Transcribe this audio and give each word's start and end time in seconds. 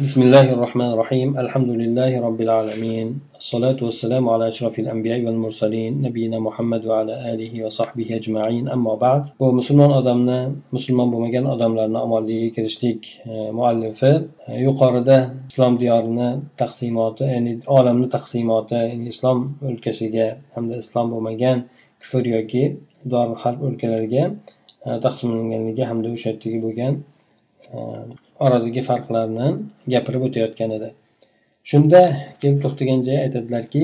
بسم 0.00 0.22
الله 0.22 0.52
الرحمن 0.52 0.90
الرحيم 0.94 1.28
الحمد 1.38 1.70
لله 1.80 2.20
رب 2.26 2.40
العالمين 2.40 3.06
الصلاة 3.36 3.76
والسلام 3.86 4.24
على 4.28 4.48
أشرف 4.48 4.78
الأنبياء 4.78 5.20
والمرسلين 5.24 6.02
نبينا 6.02 6.38
محمد 6.38 6.82
وعلى 6.86 7.14
آله 7.32 7.52
وصحبه 7.64 8.08
أجمعين 8.16 8.68
أما 8.68 8.94
بعد 8.94 9.22
bu 9.40 9.52
musulmon 9.52 9.90
odamni 10.00 10.38
musulmon 10.72 11.12
bo'lmagan 11.12 11.44
odamlarni 11.54 11.98
omonligiga 11.98 12.50
kirishlik 12.56 13.00
muallifi 13.58 14.12
yuqorida 14.66 15.18
islom 15.50 15.74
diyorini 15.80 16.28
taqsimoti 16.62 17.24
ya'ni 17.34 17.52
olamni 17.78 18.08
taqsimoti 18.16 18.74
ya'ni 18.74 19.08
islom 19.14 19.38
o'lkasiga 19.68 20.26
hamda 20.54 20.74
islom 20.82 21.06
bo'lmagan 21.12 21.58
kufr 22.02 22.24
yoki 22.36 22.64
dorul 23.12 23.38
harb 23.42 23.60
o'lkalariga 23.68 24.24
taqsimlanganligi 25.04 25.84
hamda 25.90 26.08
o'sha 26.14 26.28
yerdagi 26.30 26.58
bo'lgan 26.66 26.94
oradagi 28.45 28.81
farqlarni 28.89 29.47
gapirib 29.93 30.21
o'tayotgan 30.27 30.71
edi. 30.77 30.89
Shunda 31.69 32.01
kelib 32.41 32.59
to'xtagan 32.63 32.99
joyi 33.07 33.19
aytadilarki 33.25 33.81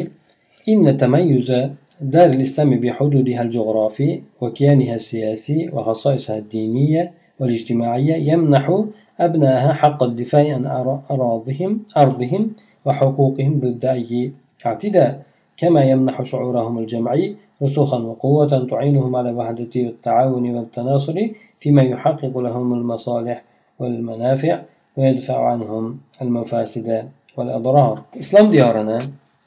دار 2.01 2.29
الإسلام 2.29 2.79
بحدودها 2.79 3.41
الجغرافي 3.41 4.21
وكيانها 4.41 4.95
السياسي 4.95 5.69
وخصائصها 5.73 6.37
الدينية 6.37 7.11
والاجتماعية 7.39 8.15
يمنح 8.31 8.83
أبنائها 9.19 9.73
حق 9.73 10.03
الدفاع 10.03 10.53
عن 10.53 10.65
أراضهم 11.11 11.71
أرضهم 11.97 12.51
وحقوقهم 12.85 13.59
ضد 13.59 13.85
أي 13.85 14.31
اعتداء 14.65 15.23
كما 15.57 15.83
يمنح 15.83 16.23
شعورهم 16.23 16.79
الجمعي 16.79 17.35
رسوخا 17.63 17.97
وقوة 17.97 18.67
تعينهم 18.71 19.15
على 19.15 19.29
الوحدة 19.29 19.69
والتعاون 19.75 20.55
والتناصر 20.55 21.27
فيما 21.59 21.81
يحقق 21.81 22.37
لهم 22.37 22.73
المصالح 22.73 23.43
والمنافع 23.82 24.54
ويدفع 24.96 25.38
عنهم 25.50 25.84
المفاسد 26.22 26.88
والأضرار 27.36 27.96
islom 28.22 28.52
diyorini 28.52 28.98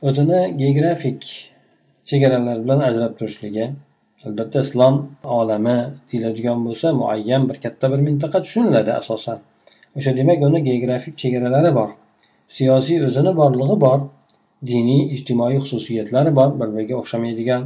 o'zini 0.02 0.58
geografik 0.58 1.50
chegaralar 2.10 2.64
bilan 2.64 2.80
ajrab 2.80 3.14
turishligi 3.20 3.66
albatta 4.26 4.60
islom 4.60 4.96
olami 5.24 5.78
deyiladigan 6.12 6.66
bo'lsa 6.66 6.94
muayyan 6.94 7.50
bir 7.50 7.58
katta 7.64 7.92
bir 7.92 8.00
mintaqa 8.08 8.42
tushuniladi 8.46 8.92
asosan 9.02 9.38
o'sha 9.98 10.12
demak 10.18 10.40
uni 10.48 10.60
geografik 10.70 11.18
chegaralari 11.22 11.72
bor 11.80 11.90
siyosiy 12.58 12.98
o'zini 13.08 13.32
borlig'i 13.42 13.78
bor 13.86 14.00
diniy 14.70 15.04
ijtimoiy 15.16 15.58
xususiyatlari 15.64 16.32
bor 16.40 16.50
bir 16.60 16.70
biriga 16.76 16.96
o'xshamaydigan 17.02 17.62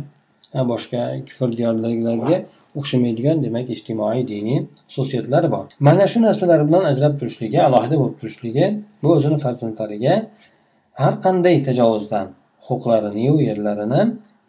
boshqa 0.72 1.02
kufr 1.28 1.50
diyorlarga 1.58 2.38
o'xshamaydigan 2.79 3.43
demak 3.45 3.67
ijtimoiy 3.77 4.23
diniy 4.33 4.59
xususiyatlari 4.89 5.49
bor. 5.55 5.67
Mana 5.89 6.07
shu 6.13 6.19
narsalar 6.27 6.61
bilan 6.69 6.85
ajrab 6.93 7.15
turishligi 7.21 7.59
alohida 7.69 7.97
bo'lib 8.01 8.17
turishligi 8.21 8.67
bu 9.03 9.09
o'zini 9.17 9.39
farzandlariga 9.45 10.15
har 11.03 11.15
qanday 11.25 11.57
tajovuzdan 11.69 12.27
huquqlariniyu 12.67 13.35
yerlarini 13.49 14.03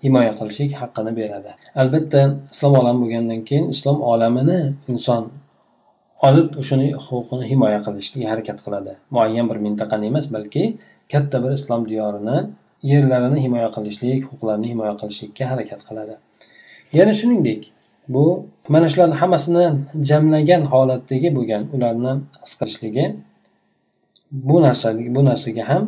himoya 0.03 0.31
qilishlik 0.39 0.72
haqqini 0.81 1.11
beradi. 1.19 1.52
Albatta 1.81 2.22
islom 2.53 2.73
olami 2.81 2.99
bo'lgandan 3.03 3.42
keyin 3.49 3.66
islom 3.73 3.97
olamini 4.14 4.59
inson 4.94 5.23
olib 6.27 6.49
o'shani 6.61 6.88
huquqini 7.05 7.45
himoya 7.52 7.80
qilishga 7.86 8.25
harakat 8.31 8.58
qiladi. 8.66 8.94
Muayyan 9.16 9.45
bir 9.52 9.58
mintaqani 9.66 10.05
emas 10.11 10.25
balki 10.36 10.64
katta 11.14 11.38
bir 11.44 11.52
islom 11.59 11.81
diyorini 11.92 12.38
yerlarini 12.92 13.39
himoya 13.45 13.69
qilishlik 13.75 14.22
huquqlarini 14.30 14.67
himoya 14.73 14.94
qilishlikka 15.02 15.44
harakat 15.52 15.81
qiladi. 15.88 16.16
Yana 16.99 17.14
shuningdek 17.19 17.61
bu 18.14 18.26
mana 18.73 18.88
shularni 18.92 19.16
hammasini 19.22 19.66
jamlagan 20.09 20.64
holatdagi 20.72 21.30
bo'lgan 21.38 21.64
ularni 21.76 22.14
his 22.44 22.54
qilishligi 22.59 23.06
bu 24.50 24.56
narsa 24.66 24.88
bu 25.16 25.22
narsaga 25.30 25.64
ham 25.72 25.84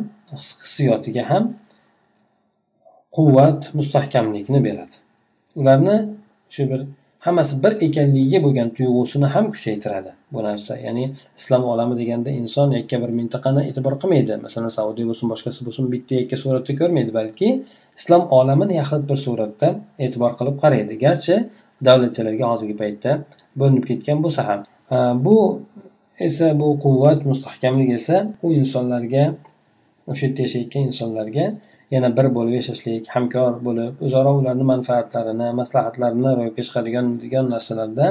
hissiyotiga 0.64 1.24
ham 1.30 1.44
quvvat 3.16 3.74
mustahkamlikni 3.78 4.64
beradi. 4.66 4.96
Ularni 5.60 5.96
shu 6.54 6.62
bir 6.70 6.80
hammasi 7.26 7.62
bir 7.64 7.72
ekanligiga 7.86 8.38
bo'lgan 8.46 8.68
tuyg'usini 8.76 9.28
ham 9.34 9.44
kuchaytiradi 9.54 10.10
bu 10.32 10.42
narsa. 10.48 10.72
Ya'ni 10.86 11.04
islom 11.38 11.64
olami 11.72 11.94
deganda 12.00 12.30
inson 12.40 12.68
yakka 12.78 12.96
bir 13.02 13.10
mintaqani 13.18 13.62
e'tibor 13.68 13.94
qilmaydi. 14.02 14.36
Masalan 14.46 14.72
saudiya 14.78 15.06
bo'lsin 15.10 15.26
boshqasi 15.32 15.60
bo'lsin 15.66 15.84
bitta 15.94 16.12
yakka 16.20 16.36
suratda 16.42 16.72
ko'rmaydi 16.80 17.12
balki 17.18 17.48
islom 17.98 18.22
olamini 18.38 18.74
yaxlit 18.80 19.04
bir 19.10 19.18
suratda 19.26 19.68
e'tibor 20.04 20.32
qilib 20.38 20.56
qaraydi. 20.62 20.94
Garchi 21.04 21.36
davlatchalarga 21.88 22.44
hozirgi 22.52 22.76
paytda 22.82 23.10
bo'linib 23.60 23.84
ketgan 23.90 24.18
bo'lsa 24.24 24.42
ham. 24.48 24.60
Bu 25.26 25.36
esa 26.26 26.46
bu 26.60 26.68
quvvat 26.84 27.20
mustahkamlik 27.30 27.90
esa 27.98 28.16
u 28.44 28.52
insonlarga 28.60 29.24
o'sha 30.10 30.26
yerda 30.26 30.40
yashayotgan 30.46 30.82
insonlarga 30.90 31.46
yana 31.94 32.08
bir 32.16 32.26
bo'lib 32.36 32.54
yashashlik 32.60 33.04
hamkor 33.14 33.52
bo'lib 33.66 33.92
o'zaro 34.06 34.32
ularni 34.40 34.64
manfaatlarini 34.72 35.48
maslahatlarini 35.60 36.30
ro'yobga 36.38 36.62
chiqaradigan 36.66 37.06
degan 37.22 37.44
narsalarda 37.54 38.06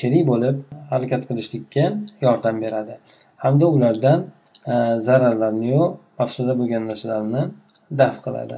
sherik 0.00 0.24
bo'lib 0.32 0.56
harakat 0.92 1.22
qilishlikka 1.28 1.84
yordam 2.26 2.56
beradi. 2.64 2.94
Hamda 3.44 3.66
ulardan 3.76 4.18
zararlarniyu 5.06 5.82
mafsada 6.20 6.52
bo'lgan 6.60 6.82
narsalarni 6.90 7.42
daf 8.00 8.16
qiladi. 8.24 8.56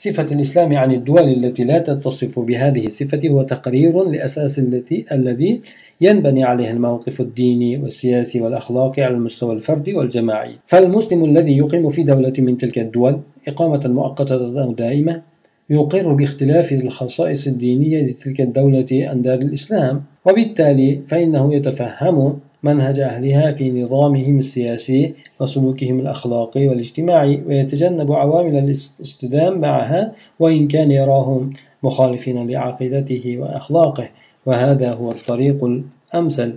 صفة 0.00 0.34
الإسلام 0.34 0.76
عن 0.76 0.92
الدول 0.92 1.22
التي 1.22 1.64
لا 1.64 1.78
تتصف 1.78 2.38
بهذه 2.38 2.86
الصفة 2.86 3.28
هو 3.28 3.42
تقرير 3.42 4.04
لأساس 4.04 4.58
التي 4.58 5.04
الذي 5.12 5.60
ينبني 6.00 6.44
عليه 6.44 6.70
الموقف 6.70 7.20
الديني 7.20 7.78
والسياسي 7.78 8.40
والأخلاقي 8.40 9.02
على 9.02 9.14
المستوى 9.14 9.54
الفردي 9.54 9.94
والجماعي. 9.94 10.54
فالمسلم 10.66 11.24
الذي 11.24 11.58
يقيم 11.58 11.88
في 11.88 12.02
دولة 12.02 12.32
من 12.38 12.56
تلك 12.56 12.78
الدول 12.78 13.20
إقامة 13.48 13.88
مؤقتة 13.88 14.62
أو 14.62 14.72
دائمة 14.72 15.22
يقر 15.70 16.12
باختلاف 16.12 16.72
الخصائص 16.72 17.46
الدينية 17.46 18.02
لتلك 18.02 18.40
الدولة 18.40 18.86
عن 18.92 19.22
دار 19.22 19.38
الإسلام. 19.38 20.02
وبالتالي 20.26 21.00
فإنه 21.06 21.54
يتفهم 21.54 22.38
منهج 22.62 22.98
أهلها 23.00 23.52
في 23.52 23.82
نظامهم 23.82 24.38
السياسي 24.38 25.14
وسلوكهم 25.40 26.00
الأخلاقي 26.00 26.68
والاجتماعي 26.68 27.42
ويتجنب 27.46 28.12
عوامل 28.12 28.56
الاصطدام 28.58 29.58
معها 29.60 30.12
وإن 30.40 30.68
كان 30.68 30.90
يراهم 30.90 31.52
مخالفين 31.82 32.50
لعقيدته 32.50 33.38
وأخلاقه. 33.38 34.08
وهذا 34.46 34.92
هو 34.92 35.10
الطريق 35.10 35.64
الأمثل 35.64 36.54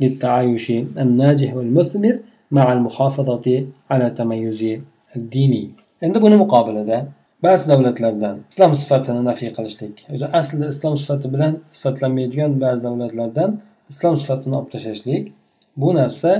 للتعايش 0.00 0.70
الناجح 0.70 1.54
والمثمر 1.54 2.18
مع 2.50 2.72
المحافظة 2.72 3.66
على 3.90 4.10
تميز 4.10 4.62
الديني. 5.16 5.70
endi 6.02 6.18
buni 6.22 6.36
muqobilada 6.44 6.98
ba'zi 7.44 7.68
davlatlardan 7.70 8.36
islom 8.52 8.72
sifatini 8.82 9.22
nafiy 9.30 9.50
qilishlik 9.56 9.94
o'zi 10.14 10.26
aslida 10.38 10.66
islom 10.74 10.94
sifati 11.02 11.26
bilan 11.34 11.52
sifatlanmaydigan 11.76 12.52
ba'zi 12.64 12.80
davlatlardan 12.86 13.50
islom 13.92 14.14
sifatini 14.22 14.54
olib 14.58 14.70
tashlashlik 14.74 15.24
bu 15.76 15.94
narsa 15.94 16.30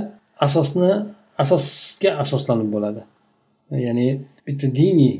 asosni 0.45 0.91
asosga 1.37 2.11
asoslanib 2.23 2.69
bo'ladi. 2.75 3.01
Ya'ni 3.85 4.07
bitta 4.47 4.67
diniy 4.79 5.13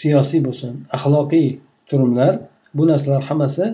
siyosiy 0.00 0.40
bo'lsin 0.46 0.72
axloqiy 0.96 1.48
turimlar 1.88 2.32
bu 2.74 2.82
narsalar 2.90 3.22
hammasi 3.30 3.64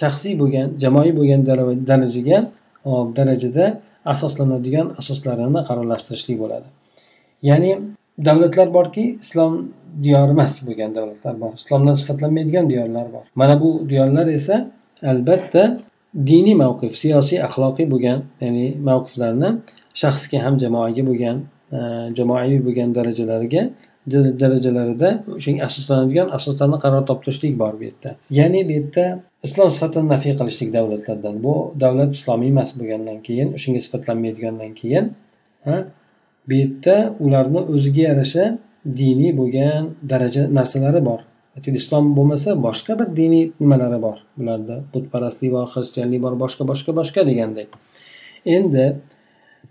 shaxsiy 0.00 0.34
bo'lgan 0.40 0.66
jamoaviy 0.82 1.14
bo'lgan 1.18 1.40
darajaga 1.90 2.38
darajada 3.18 3.66
asoslanadigan 4.14 4.86
asoslarini 5.00 5.60
qarorlashtirishlik 5.68 6.36
bo'ladi. 6.42 6.68
Ya'ni 7.48 7.70
davlatlar 8.26 8.68
borki 8.76 9.04
islom 9.24 9.52
diyori 10.04 10.32
emas 10.36 10.54
bo'lgan 10.66 10.90
davlatlar 10.96 11.34
bor 11.42 11.52
islomdan 11.60 11.96
sifatlanmaydigan 12.00 12.70
diyorlar 12.70 13.06
bor. 13.14 13.24
Mana 13.34 13.54
bu 13.62 13.70
diyorlar 13.90 14.26
esa 14.26 14.56
albatta 15.12 15.62
diniy 16.14 16.56
mavqif 16.62 16.92
siyosiy 17.02 17.38
axloqiy 17.46 17.86
bo'lgan 17.92 18.18
ya'ni 18.40 18.66
mavqiflarni 18.88 19.50
shaxsga 20.02 20.38
ham 20.44 20.58
jamoaga 20.62 21.02
bo'lgan 21.10 21.36
e, 21.76 21.78
jamoaviy 22.18 22.60
bo'lgan 22.66 22.94
darajalariga 22.98 23.62
darajalarida 24.42 25.10
o'shanga 25.36 25.62
asoslanadigan 25.68 26.28
asoslarni 26.36 26.78
qaror 26.84 27.02
toptirishlik 27.10 27.52
bor 27.62 27.72
bu 27.80 27.84
yerda. 27.88 28.10
Ya'ni 28.38 28.60
bu 28.68 28.72
yerda 28.78 29.04
islom 29.46 29.70
sifatini 29.76 30.08
nafiy 30.14 30.34
qilishlik 30.40 30.70
davlatlardan 30.76 31.36
bu 31.44 31.54
davlat 31.82 32.10
islomiy 32.18 32.48
emas 32.54 32.70
bo'lgandan 32.80 33.18
keyin 33.26 33.48
o'shanga 33.56 33.80
sifatlanmaydigandan 33.86 34.72
keyin 34.80 35.04
bu 36.48 36.54
yerda 36.60 36.96
ularni 37.24 37.60
o'ziga 37.74 38.02
yarasha 38.10 38.44
diniy 39.00 39.32
bo'lgan 39.40 39.82
daraja 40.10 40.42
narsalari 40.58 41.04
bor. 41.10 41.20
Islom 41.58 42.14
bo'lmasa 42.16 42.54
boshqa 42.66 42.98
bir 43.00 43.08
diniy 43.16 43.50
nimalari 43.60 44.02
bor. 44.02 44.18
Bularda 44.38 44.76
butparastlik 44.94 45.52
bor 45.52 45.66
xristianlik 45.72 46.22
bor 46.22 46.34
boshqa 46.42 46.66
boshqa 46.70 46.92
boshqa 47.00 47.26
degandek. 47.26 47.68
Endi 48.56 48.86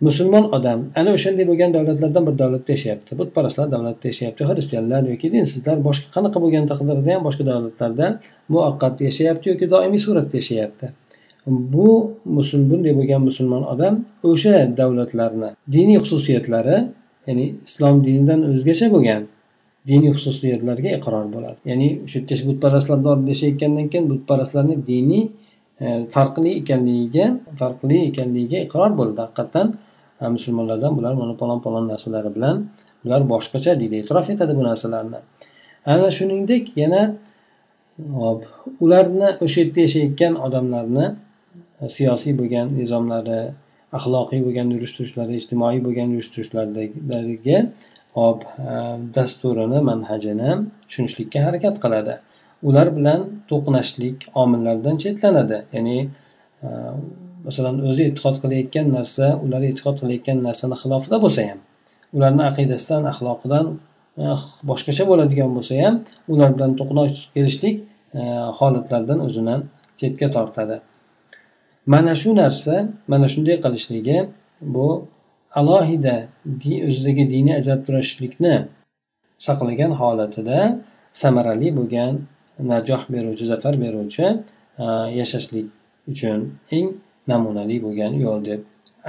musulmon 0.01 0.45
odam 0.57 0.79
ana 0.99 1.09
o'shanday 1.17 1.45
bo'lgan 1.49 1.73
davlatlardan 1.75 2.23
bir 2.27 2.35
davlatda 2.41 2.71
yashayapti. 2.75 3.17
Butparastlar 3.19 3.71
davlatida 3.71 4.07
yashayapti 4.11 4.43
xristianlar 4.49 5.01
yoki 5.11 5.27
dinsizlar 5.35 5.77
boshqa 5.87 6.07
qanaqa 6.15 6.37
bo'lgan 6.43 6.65
taqdirda 6.71 7.09
ham 7.15 7.23
boshqa 7.27 7.43
davlatlarda 7.51 8.07
muvaqqat 8.53 8.95
yashayapti 9.07 9.45
yoki 9.51 9.65
doimiy 9.73 10.01
suratda 10.05 10.35
yashayapti. 10.41 10.85
Bu 11.73 11.89
bunday 12.71 12.93
bo'lgan 12.99 13.21
musulmon 13.29 13.63
odam 13.73 13.93
o'sha 14.31 14.55
davlatlarni 14.79 15.49
diniy 15.75 15.99
xususiyatlari 16.03 16.77
ya'ni 17.27 17.45
islom 17.67 17.95
dinidan 18.05 18.39
o'zgacha 18.51 18.87
bo'lgan 18.95 19.21
diniy 19.89 20.11
xususiyatlarga 20.17 20.89
iqror 20.97 21.25
bo'ladi. 21.35 21.59
Ya'ni 21.69 21.87
o'sha 22.05 22.19
yerda 22.19 22.47
butparastlarni 22.49 23.07
oldida 23.13 23.31
yashayotgandan 23.35 23.87
keyin 23.91 24.05
butparastlarni 24.11 24.75
diniy 24.91 25.23
e, 25.83 25.85
farqli 26.15 26.51
ekanligiga 26.61 27.25
farqli 27.61 27.97
ekanligiga 28.09 28.59
iqror 28.67 28.91
bo'ldi 28.99 29.19
haqiqatdan 29.25 29.67
e, 30.21 30.23
musulmonlardan 30.35 30.91
bular 30.97 31.13
mana 31.21 31.33
palon 31.41 31.59
palon 31.65 31.85
narsalari 31.91 32.29
bilan 32.35 32.55
bular 33.03 33.21
boshqacha 33.33 33.71
deydi 33.81 33.95
e'tirof 34.01 34.29
etadi 34.33 34.57
bu 34.59 34.63
narsalarni. 34.69 35.19
Ana 35.93 36.09
shuningdek 36.17 36.65
yana 36.81 37.01
hop 38.21 38.39
ularni 38.83 39.29
o'sha 39.45 39.57
yerda 39.61 39.79
yashayotgan 39.87 40.33
odamlarni 40.45 41.05
e, 41.81 41.89
siyosiy 41.95 42.33
bo'lgan 42.39 42.67
nizomlari 42.79 43.41
axloqiy 43.97 44.41
bo'lgan 44.45 44.67
yurish 44.75 44.93
turishlari 44.97 45.33
ijtimoiy 45.41 45.79
bo'lgan 45.85 46.09
yurish 46.15 46.29
turishlariga 46.33 47.59
ob 48.15 48.41
e, 48.43 48.73
dasturini 49.15 49.79
manhajini 49.89 50.51
tushunishlikka 50.87 51.39
harakat 51.45 51.75
qiladi. 51.83 52.15
Ular 52.63 52.87
bilan 52.97 53.21
to'qnashlik 53.49 54.17
omillaridan 54.41 54.95
chetlanadi. 55.03 55.57
Ya'ni 55.75 55.97
e, 56.63 56.67
masalan 57.45 57.75
o'zi 57.89 58.03
e'tiqod 58.09 58.35
qilayotgan 58.43 58.87
narsa 58.97 59.25
ular 59.45 59.61
e'tiqod 59.69 59.95
qilayotgan 60.01 60.37
narsani 60.47 60.75
xilofida 60.81 61.17
bo'lsa 61.25 61.41
ham 61.49 61.59
ularni 62.15 62.43
aqidasidan 62.49 63.03
axloqidan 63.11 63.65
e, 64.23 64.25
boshqacha 64.69 65.03
bo'ladigan 65.11 65.49
bo'lsa 65.57 65.73
ham 65.83 65.95
ular 66.33 66.49
bilan 66.55 66.71
to'qnash 66.79 67.15
kelishlik 67.35 67.77
holatlardan 68.59 69.19
o'zini 69.27 69.55
chetga 69.99 70.27
tortadi. 70.35 70.77
Mana 71.93 72.13
shu 72.21 72.29
narsa 72.41 72.75
mana 73.11 73.27
shunday 73.33 73.57
qilishligi 73.65 74.17
bu 74.75 74.87
alohida 75.59 76.15
o'zidagi 76.87 77.23
diniy 77.33 77.55
ajralib 77.59 77.83
turishlikni 77.87 78.55
saqlagan 79.45 79.91
holatida 80.01 80.59
samarali 81.21 81.69
bo'lgan 81.79 82.11
najoh 82.71 83.01
beruvchi 83.13 83.45
zafar 83.51 83.73
beruvchi 83.83 84.25
yashashlik 85.19 85.67
uchun 86.11 86.39
eng 86.77 86.87
namunali 87.31 87.77
bo'lgan 87.85 88.13
yo'l 88.25 88.39
deb 88.49 88.61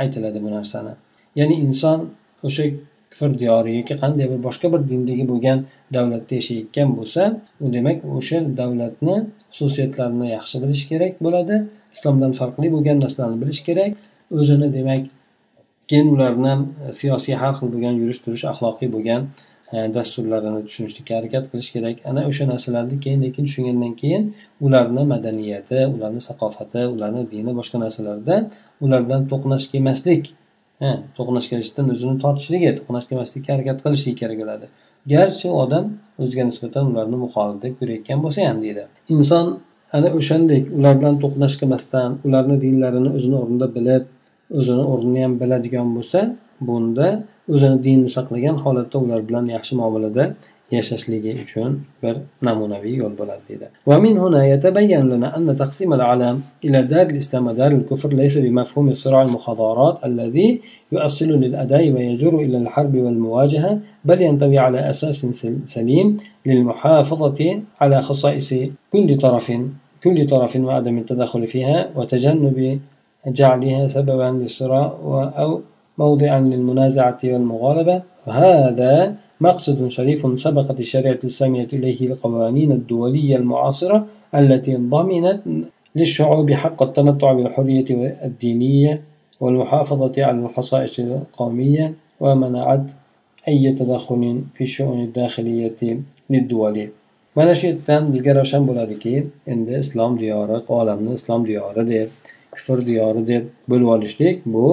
aytiladi 0.02 0.38
bu 0.44 0.50
narsani. 0.56 0.92
Ya'ni 1.38 1.56
inson 1.66 1.98
o'sha 2.46 2.64
kufr 3.10 3.31
diyori 3.43 3.70
yoki 3.78 3.94
qanday 4.02 4.26
bir 4.32 4.40
boshqa 4.46 4.66
bir 4.72 4.81
dindagi 4.90 5.25
bo'lgan 5.32 5.58
davlatda 5.96 6.34
yashayotgan 6.40 6.88
bo'lsa 6.98 7.22
u 7.64 7.66
demak 7.76 7.98
o'sha 8.19 8.38
davlatni 8.60 9.16
xususiyatlarini 9.52 10.26
yaxshi 10.36 10.56
bilish 10.62 10.84
kerak 10.90 11.14
bo'ladi 11.25 11.56
islomdan 11.94 12.32
farqli 12.40 12.69
bo'lgan 12.75 12.96
narsalarni 13.04 13.38
bilish 13.43 13.62
kerak 13.69 13.93
o'zini 14.38 14.69
demak 14.78 15.02
keyin 15.90 16.08
ularni 16.14 16.52
e, 16.88 16.92
siyosiy 17.00 17.34
har 17.42 17.54
xil 17.58 17.69
bo'lgan 17.75 17.94
yurish 18.00 18.20
turish 18.25 18.44
axloqiy 18.52 18.88
bo'lgan 18.94 19.22
e, 19.75 19.76
dasturlarini 19.96 20.60
tushunishlikka 20.66 21.12
harakat 21.19 21.44
qilish 21.52 21.70
kerak. 21.76 21.96
Ana 22.10 22.26
o'sha 22.31 22.44
narsalarni 22.52 22.96
keyin 23.04 23.20
lekin 23.26 23.44
tushungandan 23.48 23.94
keyin 24.02 24.22
ularni 24.66 25.04
madaniyati 25.12 25.81
ularni 25.94 26.20
saqofati 26.28 26.82
ularni 26.94 27.22
dini 27.32 27.52
boshqa 27.60 27.76
narsalarda 27.84 28.37
ular 28.84 29.00
bilan 29.06 29.22
to'qnash 29.32 29.66
kelmaslik 29.72 30.25
to'qnash 31.16 31.48
kelishdan 31.52 31.87
o'zini 31.94 32.16
tortishligi 32.25 32.70
to'qnash 32.78 33.06
kelmaslikka 33.10 33.50
harakat 33.54 33.78
qilishligi 33.84 34.16
kerak 34.22 34.38
bo'ladi. 34.43 34.66
Garchi 35.12 35.48
odam 35.62 35.84
o'ziga 36.22 36.44
nisbatan 36.50 36.84
ularni 36.93 37.16
muxolif 37.25 37.58
deb 37.64 37.75
ko'rayotgan 37.81 38.19
bo'lsa 38.25 38.48
ham 38.48 38.58
deydi. 38.64 38.84
Inson 39.14 39.46
ana 39.96 40.08
o'shandek 40.19 40.64
ular 40.78 40.94
bilan 41.00 41.16
to'qnash 41.25 41.54
qilmasdan 41.60 42.10
ularni 42.26 42.56
dinlarini 42.64 43.10
o'zini 43.16 43.36
o'rnida 43.43 43.69
bilib 43.76 44.04
o'zini 44.58 44.85
o'rnini 44.93 45.20
ham 45.25 45.35
biladigan 45.41 45.88
bo'lsa 45.97 46.20
bunda 46.69 47.08
o'zini 47.55 47.76
dinini 47.85 48.11
saqlagan 48.17 48.56
holatda 48.64 48.97
ular 49.05 49.20
bilan 49.29 49.44
yaxshi 49.56 49.73
muomalada 49.81 50.25
yashashligi 50.76 51.32
uchun 51.44 51.70
bir 52.02 52.14
namunaviy 52.47 52.94
yo'l 53.02 53.14
bo'ladi 53.20 53.43
deydi. 53.49 53.67
ومن 53.91 54.14
هنا 54.25 54.41
يتبين 54.55 55.02
لنا 55.12 55.29
أن 55.37 55.56
تقسيم 55.56 55.91
العالم 55.99 56.37
إلى 56.64 56.79
دار 56.93 57.06
الإسلام 57.14 57.47
ودار 57.47 57.73
الكفر 57.73 58.11
ليس 58.20 58.35
بمفهوم 58.44 58.87
صراع 58.93 59.23
المخاضرات 59.23 59.97
الذي 60.08 60.49
يؤصل 60.93 61.31
للأداء 61.43 61.85
ويجر 61.94 62.35
إلى 62.46 62.56
الحرب 62.62 62.94
والمواجهة 63.05 63.73
بل 64.08 64.19
ينطوي 64.23 64.58
على 64.67 64.91
أساس 64.91 65.19
سليم 65.75 66.08
للمحافظة 66.46 67.41
على 67.81 67.96
خصائص 68.08 68.49
كل 68.93 69.08
طرف 69.25 69.46
كل 70.05 70.26
طرف 70.32 70.53
وعدم 70.56 70.99
التدخل 70.99 71.43
فيها 71.53 71.79
وتجنب 71.96 72.58
جعلها 73.26 73.87
سببا 73.87 74.38
للصراع 74.40 74.94
أو 75.38 75.61
موضعا 75.99 76.40
للمنازعة 76.40 77.19
والمغالبة. 77.25 78.02
وهذا 78.26 79.14
مقصد 79.40 79.88
شريف 79.88 80.38
سبقت 80.38 80.81
الشريعة 80.81 81.12
الإسلامية 81.12 81.69
إليه 81.72 82.00
القوانين 82.06 82.72
الدولية 82.72 83.37
المعاصرة 83.37 84.06
التي 84.34 84.76
ضمنت 84.76 85.40
للشعوب 85.96 86.52
حق 86.52 86.82
التمتع 86.82 87.32
بالحرية 87.32 88.17
الدينية 88.25 89.02
والمحافظة 89.40 90.12
على 90.25 90.38
الخصائص 90.38 90.99
القومية 90.99 91.94
ومنعت 92.20 92.90
أي 93.49 93.72
تدخل 93.72 94.40
في 94.55 94.64
الشؤون 94.64 95.00
الداخلية 95.00 95.99
للدول. 96.31 96.88
mana 97.37 97.55
shu 97.55 97.67
yerdan 97.67 98.12
bizga 98.12 98.32
ravshan 98.38 98.64
bo'ladiki 98.69 99.26
endi 99.52 99.76
islom 99.82 100.19
diyori 100.20 100.56
olamni 100.78 101.12
islom 101.19 101.46
diyori 101.46 102.08
kufr 102.55 102.87
diyori 102.87 103.26
deb 103.32 103.44
bo'lib 103.70 103.88
olishlik 103.97 104.47
bu 104.47 104.67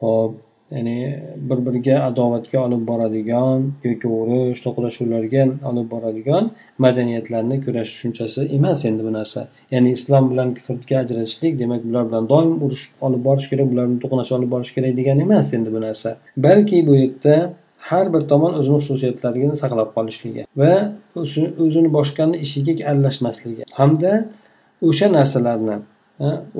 hop 0.00 0.34
ya'ni 0.74 1.22
bir 1.36 1.58
biriga 1.66 1.96
adovatga 2.08 2.58
olib 2.66 2.82
boradigan 2.90 3.60
yoki 3.84 4.08
urush 4.18 4.60
to'qnashuvlarga 4.66 5.42
olib 5.70 5.90
boradigan 5.94 6.50
madaniyatlarni 6.84 7.56
kurash 7.64 7.90
tushunchasi 7.94 8.40
emas 8.56 8.84
endi 8.84 9.04
bu 9.08 9.12
narsa. 9.18 9.48
Ya'ni 9.70 9.92
islom 9.96 10.30
bilan 10.30 10.54
kufrga 10.56 10.98
ajratishlik 11.04 11.58
demak 11.62 11.84
bular 11.84 12.04
bilan 12.08 12.28
doim 12.32 12.52
urush 12.64 12.84
olib 13.06 13.24
borish 13.28 13.48
kerak 13.50 13.66
bular 13.72 13.86
bilan 13.88 13.98
to'qnashuv 14.04 14.38
olib 14.38 14.50
borish 14.54 14.72
kerak 14.76 14.96
degani 15.00 15.22
emas 15.28 15.54
endi 15.54 15.72
bu 15.74 15.80
narsa. 15.86 16.16
Balki 16.36 16.86
bu 16.86 16.94
yerda 17.02 17.36
har 17.90 18.06
bir 18.14 18.22
tomon 18.30 18.52
o'zini 18.60 18.78
xususiyatlarini 18.82 19.56
saqlab 19.62 19.90
qolishligi 19.96 20.42
va 20.60 20.72
o'zini 21.64 21.90
boshqani 21.98 22.36
ishiga 22.46 22.74
aralashmasligi 22.90 23.62
hamda 23.78 24.12
o'sha 24.88 25.06
narsalarni 25.18 25.76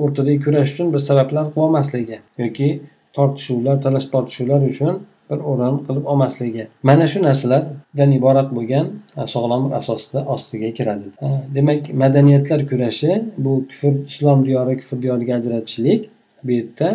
o'rtadagi 0.03 0.39
kurash 0.45 0.73
uchun 0.73 0.93
bir 0.93 1.01
sabablar 1.09 1.45
qilib 1.49 1.63
olmasligi 1.65 2.19
yoki 2.43 2.69
tortishuvlar 3.17 3.81
talash 3.85 4.07
tortishuvlar 4.13 4.61
uchun 4.71 5.01
bir 5.29 5.39
o'rin 5.51 5.77
qilib 5.87 6.05
olmasligi. 6.11 6.67
Mana 6.89 7.07
shu 7.11 7.19
narsalardan 7.27 8.11
iborat 8.19 8.49
bo'lgan 8.57 8.87
sog'lom 9.33 9.61
bir 9.67 9.75
asosda 9.81 10.25
ostiga 10.33 10.69
kiradi. 10.77 11.07
Demak 11.55 11.93
madaniyatlar 12.03 12.61
kurashi 12.71 13.11
bu 13.45 13.53
kufr 13.69 13.93
islom 14.11 14.45
diyori 14.47 14.73
kufr 14.81 15.01
diyoriga 15.05 15.33
ajratishlik 15.39 16.09
bu 16.43 16.51
yerda 16.51 16.89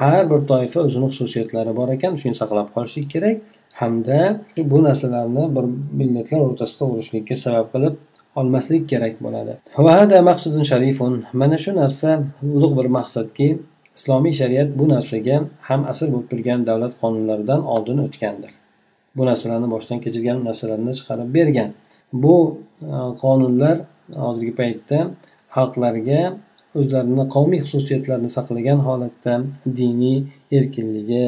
har 0.00 0.30
bir 0.30 0.40
toifa 0.50 0.80
o'zini 0.86 1.08
xususiyatlari 1.12 1.72
bor 1.78 1.88
ekan 1.96 2.12
shuni 2.20 2.34
saqlab 2.40 2.68
qolishlik 2.76 3.10
kerak 3.14 3.36
hamda 3.80 4.18
bu 4.72 4.78
narsalarni 4.88 5.44
bir 5.56 5.64
millatlar 6.00 6.40
o'rtasida 6.48 6.84
urushlikka 6.92 7.36
sabab 7.44 7.66
qilib 7.74 7.94
olmaslik 8.36 8.88
kerak 8.88 9.14
bo'ladi. 9.24 9.52
Mana 11.42 11.58
shu 11.64 11.70
narsa 11.76 12.10
ulug' 12.56 12.74
bir 12.78 12.88
maqsadki 12.98 13.48
islomiy 13.96 14.32
shariat 14.40 14.68
bu 14.78 14.88
narsaga 14.94 15.36
ham 15.68 15.80
asr 15.92 16.06
bo'lib 16.12 16.26
turgan 16.32 16.66
davlat 16.68 16.92
qonunlaridan 17.02 17.60
oldin 17.74 17.98
o'tgandir. 18.06 18.52
Bu 19.16 19.22
narsalarni 19.30 19.68
boshdan 19.74 19.98
kechirgan 20.04 20.38
narsalarni 20.48 20.92
chiqarib 20.98 21.28
bergan. 21.36 21.70
Bu 22.12 22.36
e, 22.92 22.96
qonunlar 23.22 23.76
hozirgi 24.24 24.54
paytda 24.60 24.98
xalqlarga 25.56 26.20
o'zlarini 26.80 27.24
qavmiy 27.34 27.60
xususiyatlarini 27.66 28.30
saqlagan 28.36 28.78
holatda 28.88 29.34
diniy 29.80 30.18
erkinligi 30.58 31.26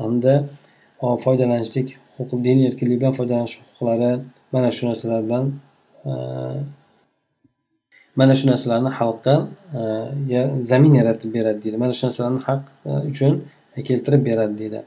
hamda 0.00 0.34
e, 1.04 1.06
foydalanishlik 1.24 1.88
huquqi 2.16 2.36
diniy 2.46 2.64
erkinlik 2.70 2.98
bilan 3.00 3.14
foydalanish 3.18 3.56
huquqlari 3.60 4.12
mana 4.54 4.70
shu 4.76 4.82
narsalar 4.90 5.20
bilan 5.28 5.44
mana 8.16 8.34
shu 8.34 8.46
narsalarni 8.48 8.90
xalqqa 8.98 9.34
e, 10.30 10.40
zamin 10.70 10.94
yaratib 11.00 11.34
beradi 11.34 11.62
deydi. 11.64 11.76
Mana 11.76 11.92
shu 11.92 12.06
narsalarni 12.06 12.40
haq 12.48 12.62
e, 12.86 12.90
uchun 13.10 13.32
keltirib 13.88 14.22
beradi 14.28 14.54
deydi. 14.62 14.80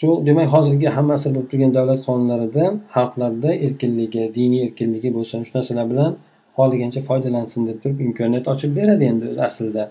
Shu 0.00 0.08
demak 0.26 0.48
hozirgi 0.54 0.88
hamma 0.96 1.12
asr 1.18 1.30
bo'lib 1.34 1.48
turgan 1.52 1.72
davlat 1.78 2.00
qonunlarida 2.08 2.64
xalqlarda 2.96 3.50
erkinligi 3.66 4.22
diniy 4.38 4.60
erkinligi 4.66 5.10
bo'lsin 5.16 5.38
shu 5.46 5.52
narsalar 5.58 5.86
bilan 5.92 6.10
xohlagancha 6.56 7.00
foydalansin 7.08 7.60
deb 7.68 7.78
turib 7.82 7.98
imkoniyat 8.08 8.46
ochib 8.52 8.70
beradi 8.78 9.04
endi 9.12 9.26
aslida. 9.48 9.84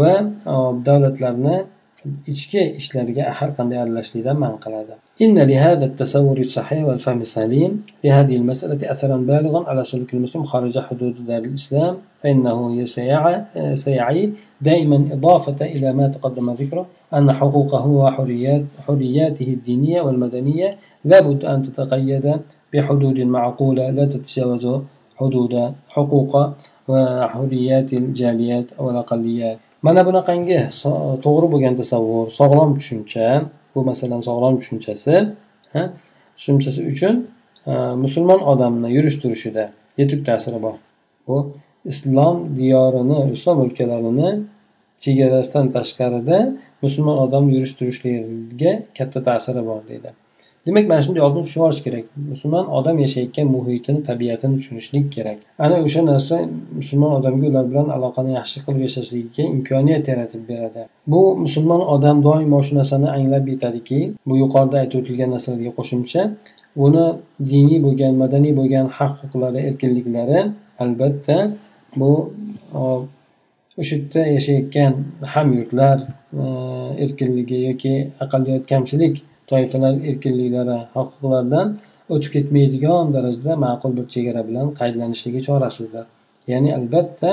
Va 0.00 0.12
e, 0.54 0.56
davlatlarni 0.88 1.56
ichki 2.32 2.62
ishlarga 2.80 3.24
har 3.38 3.50
qanday 3.58 3.78
aralashishlikdan 3.84 4.36
man 4.44 4.54
qiladi. 4.64 4.94
إن 5.22 5.38
لهذا 5.38 5.84
التصور 5.84 6.38
الصحيح 6.38 6.84
والفهم 6.84 7.20
السليم 7.20 7.82
لهذه 8.04 8.36
المسألة 8.36 8.90
أثرا 8.90 9.16
بالغا 9.16 9.64
على 9.68 9.84
سلوك 9.84 10.14
المسلم 10.14 10.42
خارج 10.42 10.78
حدود 10.78 11.26
دار 11.26 11.38
الإسلام 11.38 11.96
فإنه 12.22 12.84
سيعي 13.74 14.32
دائما 14.60 15.08
إضافة 15.12 15.66
إلى 15.66 15.92
ما 15.92 16.08
تقدم 16.08 16.50
ذكره 16.50 16.86
أن 17.14 17.32
حقوقه 17.32 17.86
وحريات 17.86 18.64
حرياته 18.86 19.44
الدينية 19.44 20.00
والمدنية 20.02 20.76
لابد 21.04 21.44
أن 21.44 21.62
تتقيد 21.62 22.34
بحدود 22.72 23.18
معقولة 23.20 23.90
لا 23.90 24.04
تتجاوز 24.04 24.68
حدود 25.16 25.72
حقوق 25.88 26.50
وحريات 26.88 27.92
الجاليات 27.92 28.72
أو 28.72 28.90
الأقليات 28.90 29.58
mana 29.86 30.04
bunaqangi 30.04 30.58
to'g'ri 31.24 31.46
bo'lgan 31.52 31.74
tasavvur 31.80 32.26
sog'lom 32.38 32.76
tushuncha 32.76 33.28
bu 33.74 33.84
masalan 33.90 34.20
sog'lom 34.28 34.54
tushunchasi 34.60 35.14
tushunchasi 36.36 36.80
uchun 36.92 37.14
e, 37.66 37.72
musulmon 38.04 38.40
odamni 38.52 38.88
yurish 38.96 39.16
turishida 39.22 39.64
yetuk 39.98 40.26
ta'siri 40.26 40.62
bor. 40.62 40.76
Bu 41.26 41.36
islom 41.84 42.36
diyorini 42.56 43.18
islom 43.36 43.58
o'lkalarini 43.64 44.30
chegarasidan 45.02 45.66
tashqarida 45.76 46.38
musulmon 46.82 47.18
odam 47.24 47.44
yurish 47.54 47.74
turishligiga 47.78 48.72
katta 48.98 49.20
ta'siri 49.28 49.62
bor 49.70 49.80
deydi. 49.88 50.10
Demak 50.70 50.88
mana 50.90 51.02
shunday 51.06 51.22
oldin 51.26 51.42
tushunib 51.46 51.66
olish 51.66 51.82
kerak. 51.86 52.04
Musulmon 52.32 52.66
odam 52.78 52.96
yashayotgan 53.04 53.46
muhitini 53.54 54.00
tabiatini 54.08 54.56
tushunishlik 54.60 55.06
kerak. 55.16 55.38
Ana 55.64 55.76
o'sha 55.86 56.02
narsa 56.10 56.36
musulmon 56.78 57.12
odamga 57.18 57.46
ular 57.50 57.64
bilan 57.70 57.86
aloqani 57.96 58.32
yaxshi 58.38 58.58
qilib 58.64 58.82
yashashligiga 58.86 59.42
imkoniyat 59.54 60.04
yaratib 60.12 60.42
beradi. 60.50 60.82
Bu 61.12 61.22
musulmon 61.44 61.82
odam 61.94 62.16
doimo 62.28 62.62
shu 62.66 62.72
narsani 62.80 63.08
anglab 63.16 63.44
yetadiki 63.52 64.00
bu 64.28 64.34
yuqorida 64.42 64.76
aytib 64.82 64.98
o'tilgan 65.02 65.30
narsalarga 65.34 65.72
qo'shimcha 65.78 66.22
uni 66.86 67.06
diniy 67.52 67.78
bo'lgan 67.86 68.12
madaniy 68.22 68.52
bo'lgan 68.60 68.86
haq 68.98 69.12
huquqlari 69.20 69.60
erkinliklari 69.68 70.40
albatta 70.84 71.36
bu 72.00 72.10
o'sha 73.80 73.96
yerda 73.96 74.22
yashayotgan 74.36 74.92
hamyurtlar 75.34 75.98
e, 76.42 76.44
erkinligi 77.04 77.58
yoki 77.68 77.94
aqalliyat 78.24 78.64
kamchilik 78.72 79.14
toifalar 79.50 79.94
erkinliklari 80.10 80.78
huquqlaridan 80.96 81.68
o'tib 82.14 82.30
ketmaydigan 82.36 83.04
darajada 83.16 83.52
ma'qul 83.66 83.92
bir 83.98 84.06
chegara 84.14 84.42
bilan 84.48 84.66
qaydlanishligi 84.80 85.40
chorasizlar. 85.48 86.06
Ya'ni 86.52 86.70
albatta 86.78 87.32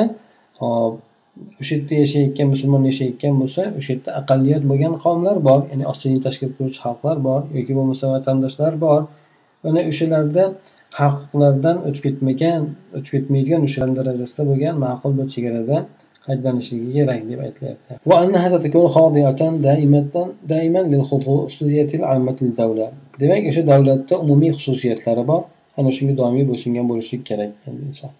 o'sha 1.62 1.74
yerda 1.76 1.96
yashayotgan 2.04 2.48
musulmon 2.54 2.84
yashayotgan 2.92 3.34
bo'lsa 3.42 3.62
o'sha 3.80 3.90
yerda 3.94 4.10
aqalliyat 4.22 4.64
bo'lgan 4.72 4.94
qavmlar 5.04 5.38
bor. 5.48 5.60
Ya'ni 5.72 5.86
ostini 5.92 6.20
tashkil 6.28 6.50
qiluvchi 6.56 6.80
xalqlar 6.86 7.18
bor 7.28 7.42
yoki 7.58 7.74
bo'lmasa 7.78 8.06
vatandoshlar 8.16 8.74
bor. 8.86 9.02
Ana 9.70 9.82
o'shalarda 9.92 10.44
haq 11.00 11.14
huquqlardan 11.22 11.78
o'tib 11.88 12.04
ketmagan 12.08 12.62
o'tib 12.98 13.12
ketmaydigan 13.16 13.62
o'sha 13.68 13.88
darajasida 14.00 14.44
bo'lgan 14.50 14.76
ma'qul 14.86 15.12
bir 15.20 15.28
chegarada 15.34 15.78
qaydlanishligi 16.27 16.93
kerak 16.99 17.23
deb 17.31 17.41
aytilyapti 17.47 17.93
demak 23.23 23.43
o'sha 23.51 23.63
davlatda 23.73 24.15
umumiy 24.25 24.53
xususiyatlari 24.57 25.25
bor 25.31 25.43
ana 25.79 25.91
shunga 25.97 26.15
doimiy 26.21 26.45
bo'ysungan 26.51 26.87
bo'lishlik 26.91 27.23
kerak 27.31 27.51
inson 27.89 28.11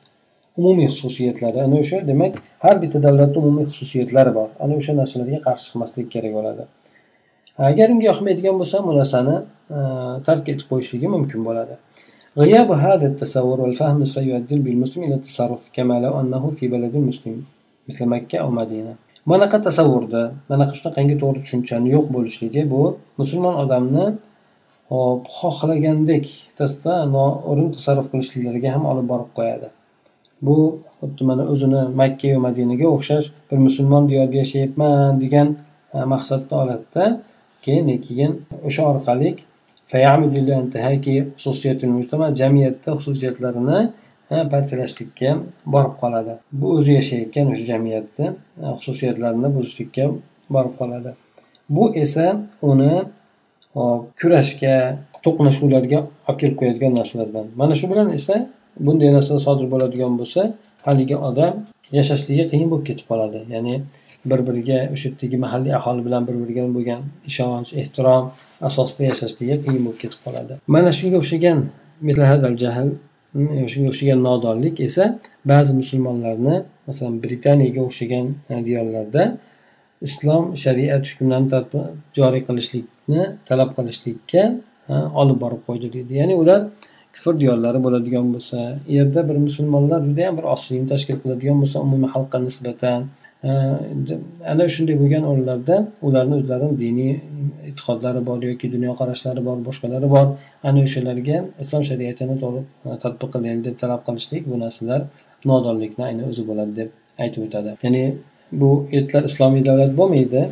umumiy 0.61 0.89
xususiyatlari 0.95 1.59
ana 1.67 1.77
o'sha 1.83 1.99
demak 2.11 2.33
har 2.65 2.77
bitta 2.83 2.99
davlatni 3.07 3.39
umumiy 3.43 3.67
xususiyatlari 3.71 4.33
bor 4.39 4.49
ana 4.65 4.73
o'sha 4.81 4.93
narsalarga 5.01 5.39
qarshi 5.47 5.65
chiqmaslik 5.67 6.07
kerak 6.15 6.33
bo'ladi 6.39 6.65
agar 7.71 7.87
unga 7.95 8.07
yoqmaydigan 8.11 8.57
bo'lsa 8.61 8.77
bu 8.87 8.91
narsani 9.01 9.37
tark 10.27 10.45
etib 10.53 10.67
qo'yishligi 10.71 11.09
mumkin 11.17 11.41
bo'ladi 11.51 11.77
غياب 12.41 12.71
هذا 12.87 13.07
التصور 13.13 13.61
والفهم 13.61 14.05
سيؤدي 14.05 14.57
بالمسلم 14.65 15.03
إلى 15.07 15.15
التصرف 15.15 15.63
كما 15.77 15.97
لو 16.05 16.13
أنه 16.21 16.45
في 16.51 16.65
بلد 16.75 16.95
مسلم 16.97 17.37
misli 17.88 18.06
makka 18.14 18.38
va 18.46 18.52
madina. 18.60 18.94
Bunaqa 19.30 19.58
tasavvurda 19.68 20.22
manaqa 20.52 20.74
shunaqangi 20.80 21.16
to'g'ri 21.22 21.40
tushunchani 21.44 21.88
yo'q 21.96 22.06
bo'lishligi 22.16 22.62
bu 22.74 22.82
musulmon 23.20 23.56
odamni 23.64 24.06
hop 24.92 25.22
xohlagandek 25.38 26.26
tasda 26.60 26.94
noo'rin 27.16 27.70
tasarruf 27.78 28.08
qilishliklariga 28.12 28.70
ham 28.76 28.84
olib 28.92 29.08
borib 29.12 29.30
qo'yadi. 29.38 29.68
Bu 30.46 30.58
xuddi 31.02 31.24
mana 31.30 31.44
o'zini 31.54 31.82
makka 32.02 32.28
va 32.36 32.40
madinaga 32.48 32.88
o'xshash 32.96 33.28
bir 33.50 33.58
musulmon 33.68 34.04
diyorda 34.10 34.36
yashayapman 34.44 35.22
degan 35.24 35.48
e, 35.96 35.98
maqsadni 36.14 36.54
oladida 36.62 37.06
keyin 37.66 37.88
keyin 38.08 38.32
o'sha 38.68 38.84
orqali 38.92 39.30
xususiyatlarini 43.04 43.80
parchalashlikka 44.30 45.30
borib 45.66 45.94
qoladi. 46.02 46.34
Bu 46.52 46.68
o'zi 46.78 46.92
yashayotgan 47.00 47.46
o'sha 47.52 47.64
jamiyatni 47.72 48.28
xususiyatlarini 48.80 49.50
buzishlikka 49.56 50.06
borib 50.56 50.74
qoladi. 50.80 51.10
Bu 51.70 51.84
esa 52.04 52.26
uni 52.72 52.94
kurashga 54.20 54.76
to'qnashuvlarga 55.26 56.00
olib 56.28 56.40
kelib 56.42 56.58
qo'yadigan 56.62 56.94
narsalardan. 57.00 57.46
Mana 57.62 57.74
shu 57.80 57.86
bilan 57.92 58.08
esa 58.20 58.36
bunday 58.86 59.10
narsalar 59.18 59.42
sodir 59.48 59.68
bo'ladigan 59.74 60.14
bo'lsa 60.20 60.42
haligi 60.88 61.18
odam 61.30 61.54
yashashligi 62.00 62.44
qiyin 62.52 62.68
bo'lib 62.72 62.86
ketib 62.90 63.06
qoladi. 63.12 63.40
Ya'ni 63.56 63.76
bir 64.30 64.40
biriga 64.48 64.80
o'sha 64.94 65.06
yerdagi 65.10 65.38
mahalliy 65.46 65.74
aholi 65.80 66.02
bilan 66.08 66.22
bir 66.28 66.36
biriga 66.42 66.64
bo'lgan 66.78 67.02
ishonch 67.30 67.70
ehtirom 67.82 68.24
asosida 68.70 69.04
yashashligi 69.12 69.56
qiyin 69.66 69.82
bo'lib 69.86 70.00
ketib 70.04 70.20
qoladi. 70.26 70.54
Mana 70.76 70.90
shunga 71.00 71.18
o'xshagan 71.22 71.60
jahl 72.64 72.90
shunga 73.72 73.90
o'xshagan 73.92 74.20
nodonlik 74.28 74.80
esa 74.88 75.06
ba'zi 75.52 75.72
musulmonlarni 75.82 76.56
masalan 76.88 77.16
britaniyaga 77.24 77.82
o'xshagan 77.88 78.26
e, 78.50 78.56
diyorlarda 78.68 79.24
islom 80.08 80.44
shariat 80.64 81.04
hukmlarini 81.10 81.82
joriy 82.18 82.44
qilishlikni 82.50 83.22
talab 83.50 83.70
qilishlikka 83.78 84.44
e, 84.92 84.94
olib 85.22 85.38
borib 85.44 85.62
qo'ydi 85.68 85.88
deydi. 85.96 86.14
Ya'ni 86.22 86.36
ular 86.44 86.62
kufr 87.16 87.34
diyorlari 87.42 87.80
bo'ladigan 87.86 88.28
bo'lsa 88.34 88.58
u 88.90 88.92
yerda 88.98 89.30
bir 89.30 89.38
musulmonlar 89.48 90.00
judayam 90.08 90.34
bir 90.40 90.46
ozchilikni 90.54 90.88
tashkil 90.94 91.18
qiladigan 91.24 91.58
bo'lsa 91.62 91.78
umumiy 91.86 92.10
xalqqa 92.16 92.38
nisbatan 92.48 93.00
ana 94.52 94.66
shunday 94.76 94.96
bo'lgan 95.02 95.24
o'rinlarda 95.30 95.76
ularni 96.08 96.36
o'zlarini 96.40 96.76
diniy 96.84 97.14
e'tiqodlari 97.70 98.22
bor 98.30 98.40
yoki 98.50 98.68
dunyoqarashlari 98.76 99.42
bor 99.48 99.58
boshqalari 99.68 100.08
bor 100.16 100.28
ana 100.70 100.80
o'shalarga 100.88 101.38
islom 101.64 101.84
shariatini 101.90 102.36
to'liq 102.44 102.66
e, 102.88 102.90
tadbiq 103.04 103.30
qilaylik 103.34 103.64
deb 103.68 103.76
talab 103.84 104.02
qilishlik 104.08 104.44
bu 104.52 104.56
narsalar 104.64 105.02
nodonlikni 105.52 106.04
ayni 106.10 106.24
o'zi 106.30 106.44
bo'ladi 106.50 106.74
deb 106.82 106.90
aytib 107.24 107.42
o'tadi. 107.48 107.72
Ya'ni 107.86 108.04
bu 108.62 108.70
ertalar 108.98 109.24
islomiy 109.32 109.64
davlat 109.70 109.92
bo'lmaydi 110.00 110.44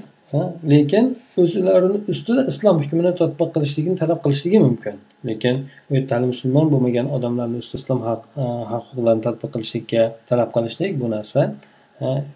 lekin 0.73 1.05
o'zlarini 1.41 1.99
ustida 2.13 2.41
islom 2.51 2.75
hukmini 2.83 3.11
tadbiq 3.21 3.49
qilishligini 3.55 3.95
talab 4.03 4.19
qilishligi 4.25 4.59
mumkin. 4.67 4.95
Lekin 5.29 5.55
u 5.89 5.91
yerda 5.97 6.11
hali 6.15 6.27
musulmon 6.33 6.67
bo'lmagan 6.73 7.07
odamlarni 7.15 7.57
ustida 7.63 7.77
islom 7.81 7.99
haq 8.09 8.21
e, 8.41 8.43
huquqlarini 8.71 9.23
tadbiq 9.27 9.49
qilishlikka 9.55 10.03
talab 10.29 10.49
qilishlik 10.55 10.91
bu 11.01 11.07
narsa 11.15 11.41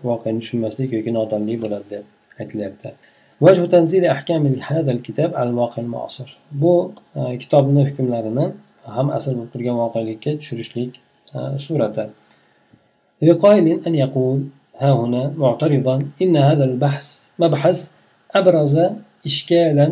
voqeani 0.10 0.40
tushunmaslik 0.44 0.90
yoki 0.98 1.12
nodonlik 1.20 1.58
bo'ladi 1.64 1.88
deb 1.94 2.06
aytilyapti 2.42 2.92
وجه 3.46 3.66
تنزيل 3.66 4.06
أحكام 4.06 4.44
هذا 4.72 4.92
الكتاب 4.92 5.30
على 5.40 5.50
الواقع 5.50 5.84
المعاصر 5.84 6.38
bu 6.62 6.92
kitobni 7.42 7.82
hukmlarini 7.90 8.46
ham 8.96 9.08
asr 9.18 9.32
bo'lib 9.38 9.52
turgan 9.54 9.76
voqelikka 9.84 10.32
tushirishlik 10.40 10.92
surati 11.66 12.06
لقائل 13.22 13.68
أن 13.88 13.96
يقول 13.96 14.40
ها 14.82 14.92
هنا 14.92 15.34
معترضا 15.38 15.96
إن 16.22 16.38
هذا 16.38 16.64
البحث 16.64 17.06
مبحث 17.40 17.92
أبرز 18.40 18.76
إشكالا 19.26 19.88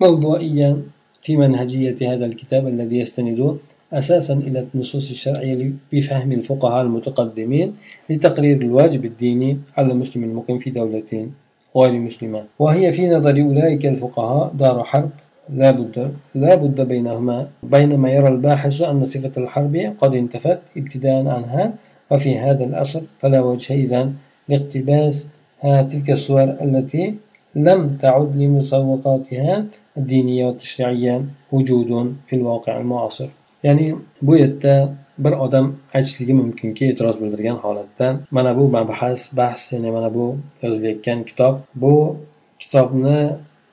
موضوعيا 0.00 0.82
في 1.22 1.36
منهجية 1.36 1.96
هذا 2.02 2.26
الكتاب 2.26 2.68
الذي 2.68 2.98
يستند 2.98 3.58
أساسا 3.92 4.34
إلى 4.34 4.66
النصوص 4.74 5.10
الشرعية 5.10 5.72
بفهم 5.92 6.32
الفقهاء 6.32 6.82
المتقدمين 6.82 7.74
لتقرير 8.10 8.56
الواجب 8.62 9.04
الديني 9.04 9.58
على 9.76 9.92
المسلم 9.92 10.24
المقيم 10.24 10.58
في 10.58 10.70
دولة 10.70 11.28
غير 11.76 11.92
مسلمة. 11.92 12.44
وهي 12.58 12.92
في 12.92 13.08
نظر 13.08 13.40
أولئك 13.42 13.86
الفقهاء 13.86 14.52
دار 14.54 14.84
حرب 14.84 15.10
لا 15.54 15.70
بد 15.70 16.14
لا 16.34 16.54
بد 16.54 16.80
بينهما 16.80 17.48
بينما 17.62 18.10
يرى 18.10 18.28
الباحث 18.28 18.82
أن 18.82 19.04
صفة 19.04 19.32
الحرب 19.36 19.94
قد 19.98 20.14
انتفت 20.14 20.58
ابتداء 20.76 21.26
عنها 21.26 21.72
وفي 22.10 22.38
هذا 22.38 22.64
الأصل 22.64 23.02
فلا 23.18 23.40
وجه 23.40 23.74
إذا 23.74 24.12
لاقتباس 24.48 25.28
تلك 25.62 26.10
الصور 26.10 26.42
التي 26.42 27.14
لم 27.54 27.96
تعد 28.00 28.36
لمسوقاتها 28.36 29.64
الدينية 29.96 30.46
والتشريعية 30.46 31.24
وجود 31.52 32.16
في 32.26 32.36
الواقع 32.36 32.80
المعاصر. 32.80 33.28
Ya'ni 33.66 33.86
bu 34.22 34.36
yerda 34.36 34.74
bir 35.18 35.32
odam 35.32 35.66
aytishligi 35.94 36.34
mumkinki 36.40 36.84
e'tiroz 36.90 37.16
bildirgan 37.22 37.58
holatda 37.64 38.06
mana 38.30 38.50
bu 38.58 38.64
mabhas 38.76 39.36
bahs 39.36 39.72
ya'ni 39.72 39.90
mana 39.90 40.14
bu 40.14 40.36
yozilayotgan 40.62 41.24
kitob. 41.28 41.54
Bu 41.74 42.16
kitobni 42.58 43.20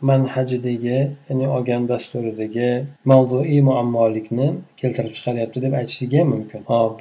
manhajidagi 0.02 1.00
ya'ni 1.30 1.46
olgan 1.56 1.82
dasturidagi 1.92 2.70
mavzuiy 3.12 3.62
muammolikni 3.70 4.48
keltirib 4.78 5.14
chiqaryapti 5.18 5.62
deb 5.66 5.74
aytishligi 5.80 6.18
ham 6.20 6.28
mumkin. 6.36 6.62
Hop 6.72 6.96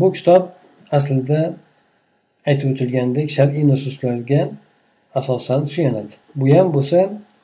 bu 0.00 0.12
kitob 0.16 0.42
aslida 0.96 1.40
aytib 2.50 2.68
o'tilgandek 2.72 3.28
shar'iy 3.36 3.64
nususlarga 3.72 4.40
asosan 5.18 5.64
suyanadi. 5.72 6.14
Bu 6.38 6.44
ham 6.54 6.68
bo'lsa 6.76 6.98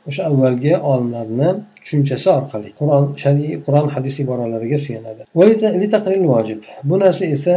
o'sha 0.09 0.23
avvalgi 0.31 0.73
olimlarni 0.91 1.49
tushunchasi 1.83 2.29
orqali 2.39 2.69
qur'on 2.81 3.05
shar'iy 3.23 3.53
qur'on 3.67 3.87
hadis 3.95 4.15
iboralariga 4.25 4.79
suyanadi. 4.87 5.23
Bu 6.89 6.95
narsa 7.05 7.25
esa 7.37 7.55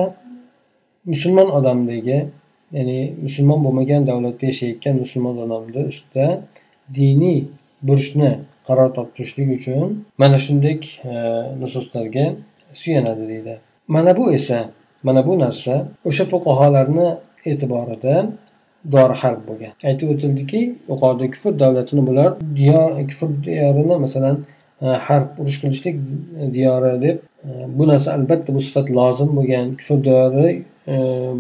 musulmon 1.14 1.50
odamdagi 1.58 2.20
ya'ni 2.78 3.00
musulmon 3.26 3.60
bo'lmagan 3.66 4.02
davlatda 4.10 4.46
yashayotgan 4.52 4.96
musulmon 5.04 5.36
odamni 5.46 5.82
ustida 5.92 6.28
diniy 6.98 7.40
burchni 7.88 8.32
qaror 8.68 8.90
toptirishlik 8.98 9.50
uchun 9.58 9.88
mana 10.22 10.38
shunday 10.46 10.76
e, 11.12 11.14
nususlarga 11.62 12.26
suyanadi 12.82 13.24
deydi. 13.32 13.56
Mana 13.96 14.12
bu 14.18 14.26
esa 14.38 14.60
mana 15.04 15.22
bu 15.28 15.34
narsa 15.44 15.74
o'sha 16.10 16.24
fuqarolarni 16.32 17.08
e'tiborida 17.52 18.16
dori 18.92 19.14
harb 19.14 19.42
bo'lgan. 19.48 19.74
Aytib 19.84 20.10
o'tildiki 20.14 20.62
yuqorida 20.90 21.32
kufr 21.34 21.60
davlatini 21.60 22.08
bular 22.08 22.34
diyor 22.56 22.92
kufr 23.12 23.30
diyorini 23.44 23.96
masalan 24.06 24.40
e, 24.82 24.86
harb 24.86 25.40
urush 25.42 25.62
qilishlik 25.62 25.96
diyori 26.54 27.02
deb 27.02 27.18
e, 27.44 27.50
bu 27.78 27.88
narsa 27.88 28.14
albatta 28.14 28.56
bu 28.56 28.62
sifat 28.62 28.92
lozim 29.00 29.36
bo'lgan. 29.38 29.76
Kufr 29.80 30.04
diyori 30.04 30.64
e, 30.88 30.96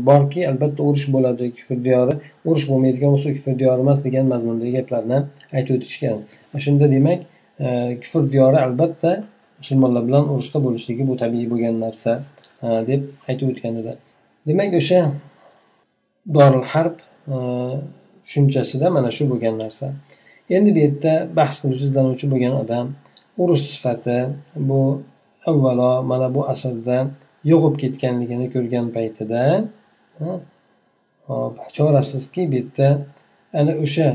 borki 0.09 0.49
albatta 0.49 0.83
urush 0.83 1.07
bo'ladi. 1.13 1.51
Kufr 1.57 1.83
diyori 1.87 2.13
urush 2.45 2.65
bo'lmaydigan 2.69 3.15
bo'lsa 3.15 3.33
kufr 3.37 3.59
diyori 3.59 3.81
emas 3.87 4.03
degan 4.05 4.25
mazmundagi 4.33 4.71
gaplarni 4.79 5.19
aytib 5.53 5.75
o'tishgan. 5.77 6.17
Shunda 6.65 6.91
demak 6.95 7.19
kufr 8.03 8.31
diyori 8.31 8.57
albatta 8.65 9.23
musulmonlar 9.59 10.07
bilan 10.07 10.29
urushda 10.33 10.63
bo'lishligi 10.65 11.07
bu 11.07 11.17
tabiiy 11.23 11.49
bo'lgan 11.51 11.81
narsa 11.85 12.21
deb 12.89 13.01
aytib 13.29 13.47
o'tgan 13.51 13.81
edi. 13.81 13.93
Demak 14.47 14.73
o'sha 14.81 14.99
dorul 16.35 16.63
harb 16.73 16.95
tushunchasida 17.29 18.87
mana 18.97 19.09
shu 19.15 19.23
bo'lgan 19.31 19.55
narsa. 19.63 19.87
Endi 20.55 20.69
bu 20.75 20.79
yerda 20.85 21.13
bahs 21.37 21.55
qilish 21.61 21.83
izlanuvchi 21.87 22.25
bo'lgan 22.31 22.53
odam 22.63 22.85
urush 23.41 23.63
sifati 23.73 24.19
bu 24.69 24.81
avvalo 25.49 25.91
mana 26.11 26.27
bu 26.35 26.41
asrda 26.53 26.97
yo'qolib 27.51 27.77
ketganligini 27.83 28.47
ko'rgan 28.55 28.85
paytida 28.95 29.41
hop 31.29 31.55
chorasizki 31.75 32.41
bu 32.51 32.55
yerda 32.59 32.87
ana 33.59 33.73
o'sha 33.83 34.09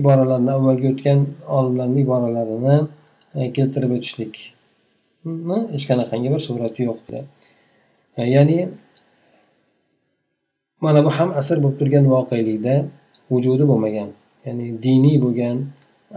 iboralarni 0.00 0.50
avvalgi 0.56 0.86
o'tgan 0.92 1.20
olimlarni 1.56 2.00
iboralarini 2.06 2.76
e, 3.38 3.52
keltirib 3.56 3.90
o'tishlik. 3.96 4.34
Hm, 5.24 5.50
hech 5.74 5.84
qanaqangi 5.90 6.28
bir 6.34 6.40
surati 6.48 6.80
yo'q 6.88 6.98
e, 7.16 7.20
ya'ni 8.34 8.58
mana 10.84 11.04
bu 11.04 11.10
ham 11.18 11.28
asr 11.40 11.56
bo'lib 11.62 11.76
turgan 11.80 12.04
voqelikda 12.14 12.74
vujudi 13.32 13.64
bo'lmagan 13.70 14.08
ya'ni 14.46 14.66
diniy 14.84 15.16
bo'lgan 15.24 15.56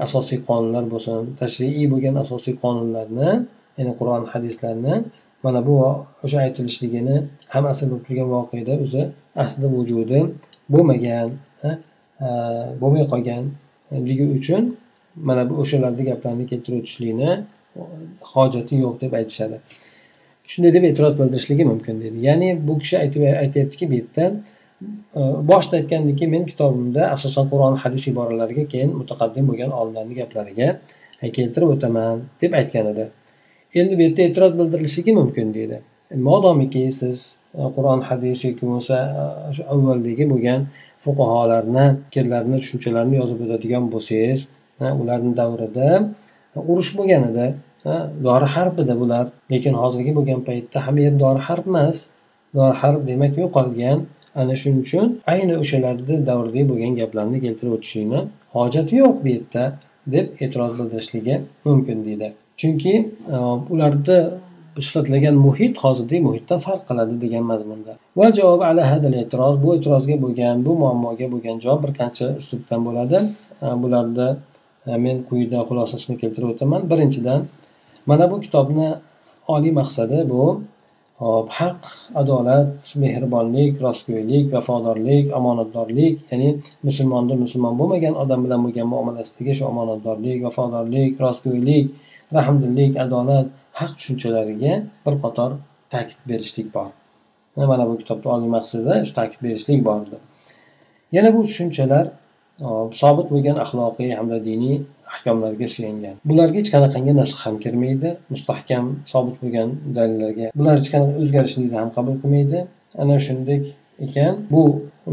asosiy 0.05 0.39
qonunlar 0.48 0.84
bo'lsin 0.93 1.22
tashriiy 1.41 1.86
bo'lgan 1.93 2.15
asosiy 2.24 2.53
qonunlarni 2.63 3.29
ya'ni 3.77 3.91
qur'on 4.00 4.24
hadislarni 4.34 4.96
mana 5.46 5.60
bu 5.67 5.74
o'sha 6.25 6.38
aytilishligini 6.48 7.15
ham 7.53 7.63
asr 7.72 7.86
bo'lib 7.91 8.03
turgan 8.08 8.27
voqeda 8.36 8.74
o'zi 8.86 9.01
aslida 9.43 9.67
vujudi 9.77 10.20
bo'lmagan 10.74 11.27
bo'lmay 12.82 13.03
qolganligi 13.12 14.25
uchun 14.38 14.63
mana 15.27 15.43
bu 15.50 15.53
o'shalarni 15.63 16.03
gaplarni 16.10 16.46
keltirib 16.51 16.77
o'tishlikni 16.82 17.32
hojati 18.32 18.75
yo'q 18.84 18.96
deb 19.03 19.13
aytishadi. 19.20 19.58
Shunday 20.51 20.73
deb 20.73 20.83
e'tiroz 20.89 21.13
bildirishligi 21.19 21.65
mumkin 21.71 22.01
deydi 22.01 22.25
ya'ni 22.27 22.50
bu 22.67 22.79
kishi 22.81 22.97
aytib 23.03 23.23
aytyaptiki 23.43 23.89
bu 23.91 23.93
yerda 24.00 24.25
e, 25.19 25.21
boshida 25.50 25.75
aytgandiki 25.81 26.27
men 26.33 26.45
kitobimda 26.51 27.01
asosan 27.15 27.45
qur'on 27.51 27.75
hadis 27.83 28.07
iboralariga 28.12 28.65
keyin 28.73 28.91
mutaqaddim 29.01 29.47
bo'lgan 29.50 29.71
olimlarni 29.79 30.15
gaplariga 30.21 30.69
keltirib 31.38 31.69
o'taman 31.75 32.23
deb 32.41 32.53
aytgan 32.59 32.85
edi. 32.93 33.05
Endi 33.79 33.97
bu 33.97 34.01
yerda 34.07 34.21
e'tiroz 34.27 34.53
bildirilishligi 34.60 35.13
mumkin 35.21 35.53
deydi 35.58 35.77
modomiki 36.29 36.91
siz 36.91 37.39
e, 37.58 37.62
qur'on 37.75 38.01
hadis 38.10 38.43
yoki 38.45 38.65
bo'lmasa 38.65 38.97
e, 39.19 39.53
shu 39.56 39.63
avvaldagi 39.73 40.25
bo'lgan 40.34 40.67
fuqarolarni 41.03 41.86
fikrlarini 42.03 42.58
tushunchalarini 42.63 43.15
yozib 43.21 43.39
o'tadigan 43.45 43.84
bo'lsangiz 43.93 44.41
ularni 45.01 45.32
davrida 45.41 45.88
urush 46.71 46.91
bo'lgan 46.97 47.23
edi. 47.32 47.47
Dori 48.28 48.46
harb 48.56 48.80
edi 48.84 49.00
bular. 49.02 49.26
Lekin 49.52 49.74
hozirgi 49.82 50.12
bo'lgan 50.17 50.41
paytda 50.48 50.88
hamiyat 50.88 51.19
dori 51.24 51.39
harb 51.48 51.65
emas. 51.72 51.98
Dori 52.56 52.76
harb 52.82 53.08
demak 53.08 53.38
yo'qolgan. 53.43 54.06
Ana 54.36 54.56
shuning 54.62 54.80
uchun 54.86 55.08
ayni 55.34 55.54
o'shalarni 55.63 56.15
davridagi 56.30 56.63
bo'lgan 56.72 56.93
gaplarni 57.00 57.38
keltirib 57.46 57.74
o'tishlikni 57.78 58.19
hojati 58.56 58.93
yo'q 59.02 59.15
bu 59.24 59.28
yerda 59.36 59.63
deb 60.13 60.26
e'tiroz 60.43 60.72
bildirishligi 60.80 61.36
mumkin 61.65 61.98
deydi. 62.06 62.28
Chunki 62.58 62.93
e, 63.34 63.38
ularni 63.74 64.17
sifatlagan 64.88 65.36
muhit 65.46 65.74
hozirgi 65.84 66.19
muhitdan 66.28 66.60
farq 66.65 66.84
qiladi 66.89 67.15
degan 67.24 67.43
mazmunda. 67.52 67.93
Va 68.19 68.28
javob 68.38 68.62
ala 68.69 68.84
hadal 68.91 69.13
e'tiroz 69.22 69.56
bu 69.63 69.76
e'tirozga 69.76 70.17
bo'lgan 70.26 70.65
bu 70.65 70.72
muammoga 70.82 71.28
bo'lgan 71.34 71.58
javob 71.65 71.80
bir 71.86 71.91
qancha 72.00 72.26
uslubdan 72.41 72.80
bo'ladi. 72.88 73.17
E, 73.65 73.67
Bularni 73.84 74.30
e, 74.91 74.98
men 75.06 75.17
quyida 75.30 75.60
xulosasini 75.69 76.15
keltirib 76.22 76.50
o'taman. 76.54 76.82
Birinchidan 76.91 77.41
mana 78.06 78.32
bu 78.32 78.42
kitobni 78.46 78.88
oliy 79.48 79.72
maqsadi 79.80 80.30
bu. 80.30 80.44
Hop 81.24 81.50
haq 81.60 81.82
adolat 82.22 82.96
mehribonlik 83.04 83.82
rostgo'ylik 83.86 84.46
vafodorlik 84.54 85.26
omonatdorlik 85.38 86.16
ya'ni 86.32 86.50
musulmonni 86.88 87.36
musulmon 87.44 87.74
bo'lmagan 87.80 88.13
odam 88.24 88.39
bilan 88.46 88.60
bo'lgan 88.66 88.88
muomalasidagi 88.94 89.54
shu 89.58 89.63
omonatdorlik 89.72 90.39
vafodorlik 90.46 91.12
rostgo'ylik 91.26 91.86
rahmdillik 92.38 92.92
adolat 93.06 93.48
haq 93.80 93.92
tushunchalariga 93.98 94.74
bir 95.06 95.16
qator 95.24 95.52
ta'kid 95.94 96.20
berishlik 96.30 96.68
bor. 96.76 96.89
Mana 97.72 97.86
bu 97.89 97.94
kitobni 98.02 98.28
oliy 98.36 98.50
maqsadida 98.58 98.96
shu 99.08 99.13
ta'kid 99.20 99.42
berishlik 99.46 99.80
bor 99.88 100.00
yana 101.16 101.30
bu 101.36 101.42
tushunchalar 101.48 102.06
sobit 103.02 103.28
bo'lgan 103.34 103.58
axloqiy 103.63 104.12
hamda 104.19 104.38
diniy 104.49 104.78
ahkomlarga 105.13 105.67
suyangan. 105.76 106.15
Bularga 106.30 106.58
hech 106.62 106.71
qanaqangi 106.76 107.13
nasx 107.21 107.38
ham 107.45 107.56
kirmaydi. 107.63 108.10
Mustahkam 108.34 108.86
sobit 109.12 109.36
bo'lgan 109.41 109.69
dalillarga. 109.97 110.47
Bular 110.60 110.76
hech 110.80 110.89
qanaqa 110.93 111.13
o'zgarishlikni 111.23 111.78
ham 111.82 111.89
qabul 111.97 112.15
qilmaydi. 112.21 112.60
Ana 113.02 113.15
shunday 113.28 113.60
ekan 114.06 114.34
bu 114.54 114.63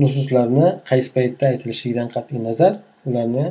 nususlarni 0.03 0.67
qaysi 0.91 1.11
paytda 1.17 1.45
aytilishligidan 1.53 2.09
qat'iy 2.15 2.41
nazar 2.49 2.73
ularni 3.09 3.47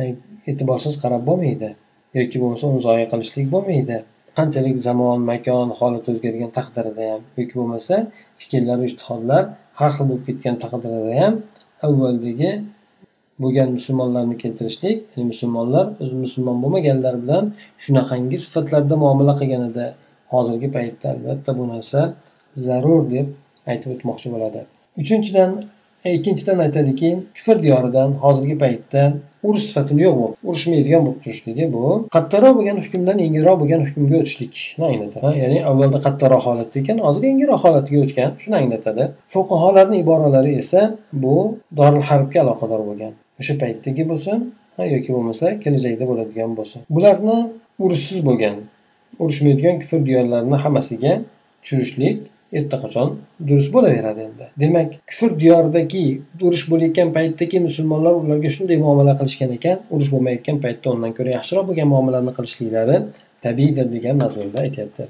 e, 0.00 0.02
e'tiborsiz 0.50 0.94
qarab 1.02 1.22
bo'lmaydi 1.28 1.70
yoki 2.18 2.36
bo'lmasa 2.42 2.64
uni 2.70 2.80
zoya 2.88 3.06
qilishlik 3.12 3.46
bo'lmaydi. 3.54 3.96
Qanchalik 4.38 4.76
zamon 4.88 5.18
makon 5.30 5.68
holat 5.78 6.04
o'zgargan 6.12 6.50
taqdirida 6.58 7.04
ham 7.12 7.22
yoki 7.38 7.54
bo'lmasa 7.60 7.94
fikrlar 8.40 8.78
ishtihodlar 8.88 9.42
har 9.80 9.90
xil 9.96 10.04
bo'lib 10.10 10.24
ketgan 10.28 10.56
taqdirida 10.62 11.12
ham 11.22 11.34
avvaldagi 11.86 12.50
bo'lgan 13.42 13.68
musulmonlarni 13.76 14.36
keltirishlik 14.42 14.96
ya'ni 15.12 15.26
musulmonlar 15.32 15.86
o'zi 16.02 16.14
musulmon 16.24 16.56
bo'lmaganlar 16.62 17.14
bilan 17.22 17.44
shunaqangi 17.84 18.38
sifatlarda 18.44 18.94
muomala 19.02 19.34
qilganida 19.40 19.86
hozirgi 20.32 20.68
paytda 20.76 21.06
albatta 21.14 21.50
bu 21.58 21.64
narsa 21.72 22.00
zarur 22.66 23.02
deb 23.14 23.26
aytib 23.70 23.90
o'tmoqchi 23.94 24.28
bo'ladi. 24.34 24.60
Uchinchidan 25.02 25.50
E, 26.04 26.14
ikkinchidan 26.14 26.58
aytadiki 26.58 27.18
kufr 27.36 27.62
diyoridan 27.62 28.12
hozirgi 28.12 28.58
paytda 28.58 29.02
urush 29.42 29.64
sifatini 29.70 30.02
yo'q 30.06 30.14
bo'lib 30.20 30.36
urushmaydigan 30.50 31.02
bo'lib 31.06 31.20
turishligi 31.24 31.66
bu. 31.74 31.82
Qattiqroq 32.14 32.54
bo'lgan 32.58 32.78
hukmdan 32.84 33.18
yengilroq 33.24 33.56
bo'lgan 33.62 33.82
hukmga 33.88 34.16
o'tishlikni 34.22 34.84
anglatadi 34.90 35.32
ya'ni 35.42 35.58
avvalda 35.70 35.98
qattiqroq 36.06 36.42
holatda 36.48 36.76
ekan 36.82 36.98
hozir 37.06 37.22
yengilroq 37.30 37.60
holatiga 37.66 37.98
o'tgan 38.04 38.30
shuni 38.42 38.56
anglatadi. 38.62 39.04
Fuqarolarni 39.34 39.96
iboralari 40.04 40.52
esa 40.62 40.80
bu 41.24 41.36
doril 41.78 42.04
harbga 42.10 42.38
aloqador 42.44 42.80
bo'lgan. 42.88 43.12
O'sha 43.40 43.54
paytdagi 43.62 44.02
bo'lsin 44.12 44.38
yoki 44.94 45.10
bo'lmasa 45.16 45.46
kelajakda 45.64 46.04
bo'ladigan 46.10 46.50
bo'lsin. 46.58 46.80
Bularni 46.96 47.38
urushsiz 47.84 48.18
bo'lgan 48.28 48.56
urushmaydigan 49.22 49.76
kufr 49.82 50.00
diyorlarini 50.08 50.56
hammasiga 50.64 51.12
tushirishlik 51.62 52.16
allaqachon 52.58 53.08
durust 53.48 53.70
bo'laveradi 53.74 54.20
endi. 54.28 54.46
Demak 54.62 54.88
kufr 55.10 55.30
diyoridagi 55.42 56.04
urush 56.46 56.64
bo'layotgan 56.72 57.08
paytdagi 57.16 57.58
musulmonlar 57.68 58.12
ularga 58.22 58.50
shunday 58.56 58.78
muomala 58.84 59.12
qilishgan 59.20 59.50
ekan. 59.58 59.76
Urush 59.94 60.10
bo'lmayotgan 60.14 60.56
paytda 60.64 60.86
undan 60.94 61.12
ko'ra 61.18 61.30
yaxshiroq 61.38 61.64
bo'lgan 61.70 61.88
muomalani 61.94 62.32
qilishliklari 62.38 62.96
tabiiydir 63.46 63.86
degan 63.94 64.16
mazmunda 64.22 64.58
aytyapti. 64.66 65.02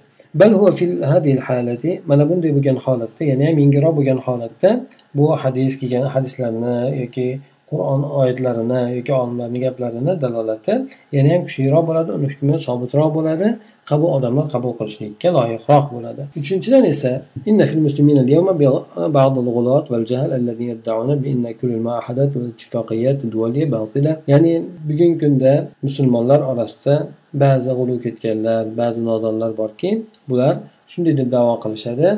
Mana 2.10 2.24
bunday 2.30 2.50
bo'lgan 2.56 2.76
holatda 2.84 3.22
ya'ni 3.30 3.44
ham 3.48 3.56
yengilroq 3.62 3.94
bo'lgan 3.98 4.18
holatda 4.26 4.70
bu 5.18 5.24
hadis 5.42 5.72
kelgan 5.80 6.04
hadislarni 6.14 6.76
yoki 7.02 7.26
qur'on 7.70 8.02
oyatlarini 8.20 8.80
yoki 8.96 9.12
olimlarni 9.20 9.58
gaplarini 9.66 10.12
dalolati 10.22 10.74
yanayam 11.16 11.42
kuchliroq 11.46 11.84
bo'ladi 11.90 12.10
uni 12.16 12.26
hukmi 12.32 12.54
sobitroq 12.68 13.10
bo'ladi. 13.18 13.48
Qabul 13.90 14.10
odamlar 14.16 14.46
qabul 14.54 14.72
qilishlikka 14.78 15.28
loyiqroq 15.36 15.86
bo'ladi. 15.94 16.22
Uchinchidan 16.40 16.84
esa 16.92 17.10
inna 17.50 17.64
fil 17.70 17.82
muslimina 17.86 18.22
jahl 20.12 20.30
ya'ni 24.32 24.52
bugungi 24.88 25.18
kunda 25.22 25.52
musulmonlar 25.86 26.40
orasida 26.50 26.94
ba'zi 27.42 27.70
g'ulu 27.78 27.94
ketganlar 28.04 28.62
ba'zi 28.80 29.00
nodonlar 29.08 29.50
borki 29.60 29.90
bular 30.28 30.54
shunday 30.92 31.14
deb 31.20 31.28
da'vo 31.36 31.54
qilishadi. 31.64 32.08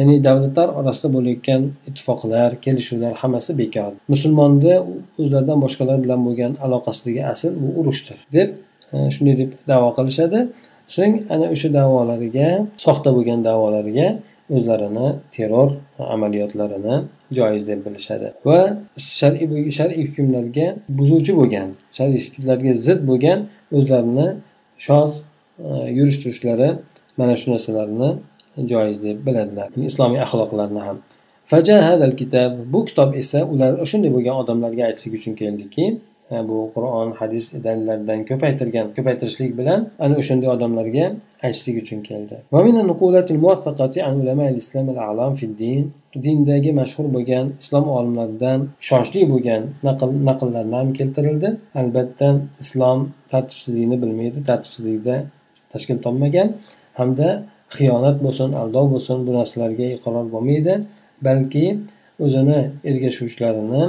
Ya'ni 0.00 0.16
davlatlar 0.28 0.68
orasida 0.78 1.08
bo'layotgan 1.16 1.62
ittifoqlar 1.88 2.50
kelishuvlar 2.64 3.12
hammasi 3.22 3.52
bekor. 3.62 3.92
Musulmonni 4.12 4.74
o'zlaridan 5.20 5.58
boshqalar 5.64 5.98
bilan 6.04 6.20
bo'lgan 6.26 6.52
aloqasidagi 6.66 7.22
asl 7.32 7.52
bu 7.62 7.68
urushdir 7.80 8.18
deb 8.36 8.48
e, 8.94 8.96
shunday 9.14 9.34
deb 9.42 9.50
davo 9.70 9.88
qilishadi. 9.98 10.38
So'ng 10.96 11.14
ana 11.34 11.46
o'sha 11.54 11.68
davolariga 11.78 12.48
soxta 12.84 13.10
bo'lgan 13.16 13.40
davolariga 13.48 14.08
o'zlarini 14.56 15.08
terror 15.34 15.70
amaliyotlarini 15.98 16.96
joiz 17.38 17.62
deb 17.70 17.80
bilishadi 17.86 18.28
va 18.48 18.58
shar'iy 19.20 19.70
shar'iy 19.78 20.04
hukmlarga 20.08 20.66
buzuvchi 20.98 21.32
bo'lgan 21.40 21.68
shar'iy 21.98 22.20
hukmlarga 22.26 22.72
zid 22.86 23.00
bo'lgan 23.10 23.38
o'zlarini 23.78 24.28
shoz 24.86 25.10
e, 25.64 25.68
yurish 25.98 26.18
turishlari 26.22 26.70
mana 27.18 27.34
shu 27.40 27.46
narsalarni 27.52 28.10
joiz 28.56 29.02
deb 29.02 29.26
biladilar 29.26 29.68
islomiy 29.76 30.20
axloqlarni 30.26 30.80
ham. 30.88 30.98
Bu 32.72 32.84
kitob 32.84 33.14
esa 33.14 33.44
ular 33.44 33.86
shunday 33.90 34.10
bo'lgan 34.16 34.36
odamlarga 34.42 34.82
aytishlik 34.88 35.14
uchun 35.18 35.34
keldiki 35.40 35.84
e, 36.32 36.48
bu 36.48 36.58
qur'on 36.74 37.08
hadis 37.20 37.44
dalillaridan 37.64 38.20
ko'paytirgan 38.30 38.86
ko'paytirishlik 38.96 39.58
bilan 39.58 39.80
ana 40.04 40.14
o'shanday 40.20 40.48
odamlarga 40.56 41.06
aytishlik 41.46 41.76
uchun 41.82 42.00
keldi. 42.08 42.36
Dindagi 46.24 46.70
mashhur 46.80 47.06
bo'lgan 47.16 47.46
islom 47.62 47.86
olimlaridan 47.98 48.58
ishonchli 48.84 49.20
bo'lgan 49.32 49.62
naql 49.88 50.10
naqllarni 50.28 50.76
ham 50.80 50.92
keltirildi. 50.98 51.48
Albatta 51.80 52.28
islom 52.64 52.98
tartibsizlikni 53.32 53.96
bilmaydi 54.02 54.38
tartibsizlikda 54.48 55.16
tashkil 55.72 55.98
topmagan 56.06 56.48
hamda 57.00 57.28
xiyonat 57.76 58.16
bo'lsin 58.24 58.48
aldov 58.62 58.86
bo'lsin 58.94 59.18
bu 59.26 59.30
narsalarga 59.38 59.86
iqror 59.96 60.26
bo'lmaydi 60.34 60.74
balki 61.26 61.64
o'zini 62.24 62.58
ergashuvchilarini 62.90 63.82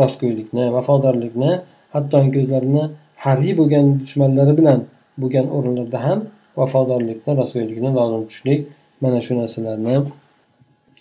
rostgo'ylikni 0.00 0.64
vafodorlikni 0.76 1.52
hattoki 1.94 2.38
o'zlarini 2.44 2.84
harbiy 3.24 3.54
bo'lgan 3.60 3.86
dushmanlari 4.02 4.54
bilan 4.60 4.80
bo'lgan 5.22 5.46
o'rinlarda 5.56 5.98
ham 6.06 6.18
vafodorlikni 6.60 7.32
rostgo'ylikni 7.40 7.90
lozim 7.98 8.22
tutishlik 8.28 8.60
mana 9.04 9.18
shu 9.26 9.32
narsalarni 9.40 9.96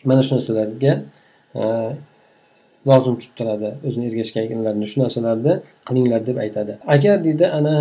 mana 0.10 0.22
shu 0.26 0.32
narsalarga 0.36 0.94
e, 1.62 1.64
lozim 2.90 3.16
tutib 3.20 3.34
turadi 3.40 3.70
o'zini 3.88 4.06
ergashganlarni 4.10 4.86
shu 4.92 4.98
narsalarni 5.04 5.54
qilinglar 5.88 6.22
deb 6.30 6.38
aytadi. 6.46 6.74
Agar 6.96 7.16
deydi 7.26 7.46
ana 7.60 7.76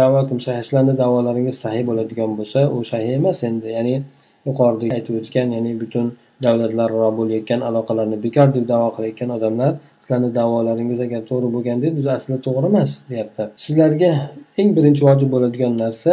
da'vo 0.00 0.20
sahih 0.46 0.62
sizlarni 0.66 0.94
da'volaringiz 1.02 1.56
sahiy 1.64 1.84
bo'ladigan 1.90 2.30
bo'lsa 2.38 2.60
u 2.76 2.84
sahiy 2.90 3.14
emas 3.20 3.38
endi. 3.48 3.68
Ya'ni 3.76 3.94
yuqorida 4.48 4.94
aytib 4.96 5.14
o'tgan 5.20 5.48
ya'ni 5.56 5.72
butun 5.82 6.06
davlatlararo 6.42 7.10
bo'layotgan 7.18 7.60
aloqalarni 7.68 8.16
bekor 8.24 8.48
deb 8.56 8.64
davo 8.72 8.88
qilayotgan 8.96 9.30
odamlar 9.36 9.72
sizlarni 10.02 10.30
davolaringiz 10.40 11.00
agar 11.06 11.20
to'g'ri 11.30 11.48
bo'lganda 11.54 11.86
bu 11.96 12.10
aslida 12.16 12.38
to'g'ri 12.46 12.66
emas 12.72 12.90
deyapti. 13.10 13.42
Sizlarga 13.64 14.10
eng 14.60 14.70
birinchi 14.76 15.02
vojib 15.08 15.28
bo'ladigan 15.34 15.78
narsa 15.84 16.12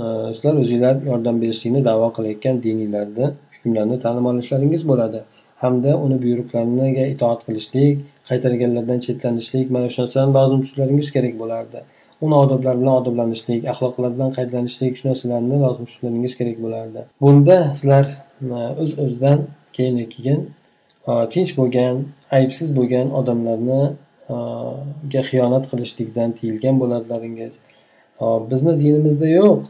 e, 0.00 0.02
sizlar 0.34 0.54
o'zinglar 0.62 0.94
yordam 1.10 1.36
berishlikni 1.42 1.84
davo 1.90 2.08
qilayotgan 2.16 2.56
diniylarni 2.66 3.26
hukmlarni 3.54 3.96
ta'lim 4.04 4.24
olishlaringiz 4.32 4.82
bo'ladi. 4.90 5.20
Hamda 5.62 5.92
uni 6.04 6.16
buyruqlariga 6.24 7.04
itoat 7.14 7.40
qilishlik 7.46 7.94
qaytarganlardan 8.28 8.98
chetlanishlik 9.06 9.66
mana 9.74 9.88
shu 9.94 9.98
narsalarni 10.02 10.34
lozim 10.38 10.60
tutishlaringiz 10.62 11.08
kerak 11.16 11.34
bo'lardi. 11.42 11.80
Uni 12.24 12.34
odoblar 12.34 12.74
bilan 12.80 12.94
odoblanishlik 13.00 13.64
axloqlar 13.72 14.10
bilan 14.16 14.30
qaytlanishlik 14.36 14.96
shu 14.98 15.08
narsalarni 15.08 15.56
lozim 15.64 15.84
tushunishlaringiz 15.88 16.34
kerak 16.40 16.56
bo'lardi. 16.64 17.00
Bunda 17.24 17.56
sizlar 17.78 18.06
e, 18.56 18.58
o'z 18.82 18.92
o'zidan 19.04 19.38
keyin 19.76 19.96
keyin 20.14 20.40
e, 21.10 21.12
tinch 21.32 21.52
bo'lgan 21.58 22.04
aybsiz 22.38 22.68
bo'lgan 22.78 23.06
odamlarni 23.20 23.82
e, 24.34 24.36
ga 25.12 25.22
xiyonat 25.30 25.64
qilishlikdan 25.70 26.30
tiyilgan 26.38 26.76
bo'lardilaringiz 26.82 27.54
bizni 28.50 28.72
dinimizda 28.80 29.28
yo'q 29.28 29.60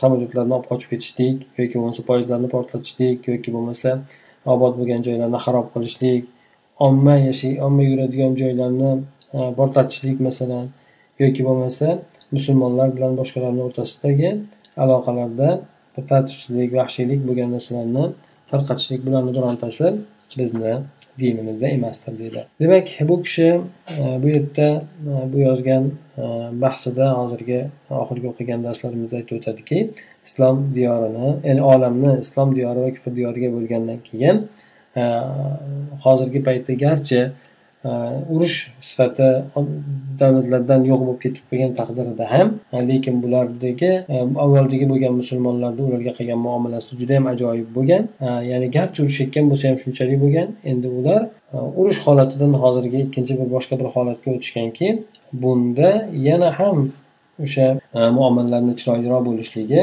samolyotlarni 0.00 0.54
olib 0.56 0.64
qochib 0.70 0.88
ketishlik 0.92 1.36
yoki 1.60 1.76
bo'lmasa 1.80 2.02
poyezdlarni 2.08 2.48
portlatishlik 2.54 3.28
yoki 3.32 3.52
bo'lmasa 3.56 3.90
obod 4.54 4.72
bo'lgan 4.78 5.04
joylarni 5.08 5.38
xarob 5.44 5.68
qilishlik 5.74 6.24
omma 6.88 7.14
yashay 7.28 7.54
omma 7.66 7.82
yuradigan 7.90 8.34
joylarni 8.40 8.90
portlatishlik 9.58 10.18
masalan. 10.28 10.66
Yoki 11.18 11.42
bo'lmasa 11.48 11.88
musulmonlar 12.36 12.88
bilan 12.96 13.12
boshqalarni 13.20 13.62
o'rtasidagi 13.68 14.30
aloqalarda 14.84 15.48
tartibsizlik 16.12 16.70
vahshiylik 16.80 17.20
bo'lgan 17.28 17.48
narsalarni 17.56 18.04
tarqatishlik 18.50 19.00
bularni 19.06 19.32
birontasi 19.36 19.86
bizni 20.38 20.74
dinimizda 21.18 21.66
emasdir 21.68 22.18
deydi. 22.18 22.44
Demak 22.60 22.88
bu 23.08 23.22
kishi 23.22 23.60
e, 23.88 24.22
bu 24.22 24.28
yerda 24.28 24.82
e, 25.06 25.32
bu 25.32 25.38
yozgan 25.38 25.84
e, 26.18 26.22
bahsida 26.62 27.12
hozirgi 27.18 27.60
oxirgi 27.90 28.28
o'qigan 28.32 28.64
darslarimizda 28.64 29.16
aytib 29.16 29.38
o'tadiki 29.38 29.78
islom 30.24 30.74
diyorini 30.74 31.28
ya'ni 31.48 31.62
olamni 31.62 32.18
islom 32.20 32.54
diyori 32.56 32.80
va 32.84 32.90
kufr 32.96 33.16
diyoriga 33.16 33.52
bo'lgandan 33.56 33.98
keyin 34.10 34.46
hozirgi 36.04 36.40
paytda 36.48 36.74
garchi 36.84 37.20
Э, 37.86 38.22
urush 38.34 38.56
sifati 38.88 39.26
davlatlardan 40.20 40.86
yo'q 40.90 41.00
bo'lib 41.06 41.18
ketib 41.24 41.44
qolgan 41.50 41.72
taqdirida 41.80 42.26
ham 42.32 42.48
e, 42.72 42.78
lekin 42.88 43.20
bulardagi 43.24 43.90
e, 44.14 44.16
avvaldagi 44.44 44.86
bo'lgan 44.92 45.14
musulmonlarni 45.20 45.82
ularga 45.88 46.12
qilgan 46.18 46.40
muomalasi 46.46 46.98
juda 47.00 47.18
yam 47.18 47.26
ajoyib 47.32 47.68
bo'lgan. 47.76 48.08
E, 48.26 48.28
ya'ni 48.50 48.70
garchi 48.76 48.98
urushayotgan 49.04 49.50
bo'lsa 49.50 49.64
ham 49.70 49.78
shunchalik 49.84 50.18
bo'lgan. 50.24 50.48
Endi 50.72 50.88
ular 50.98 51.22
urush 51.80 52.00
holatidan 52.06 52.52
hozirgi 52.62 52.98
ikkinchi 53.06 53.32
bir 53.40 53.48
boshqa 53.56 53.74
bir 53.80 53.88
holatga 53.96 54.28
o'tishganki 54.36 54.88
bunda 55.42 55.90
yana 56.28 56.48
ham 56.60 56.78
o'sha 57.44 57.66
muomalalarni 58.18 58.74
chiroyliroq 58.80 59.22
bo'lishligi 59.28 59.80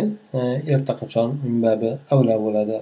erta 0.73 0.93
qachon 1.01 1.29
minbabi 1.45 1.91
avlo 2.13 2.35
bo'ladi. 2.45 2.77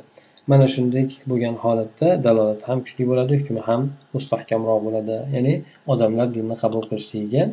Mana 0.47 0.65
shunday 0.73 1.05
bo'lgan 1.29 1.55
holatda 1.63 2.07
dalolat 2.25 2.61
ham 2.69 2.79
kuchli 2.85 3.03
bo'ladi 3.09 3.33
hukmi 3.39 3.61
ham 3.67 3.81
mustahkamroq 4.15 4.79
bo'ladi. 4.87 5.17
Ya'ni 5.35 5.53
odamlar 5.93 6.27
dinni 6.35 6.55
qabul 6.63 6.83
qilishligiga 6.89 7.43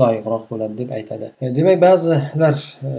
loyiqroq 0.00 0.44
bo'ladi 0.50 0.74
deb 0.80 0.90
aytadi. 0.98 1.26
E, 1.42 1.44
demak 1.56 1.78
ba'zilar 1.86 2.56
e, 2.88 2.90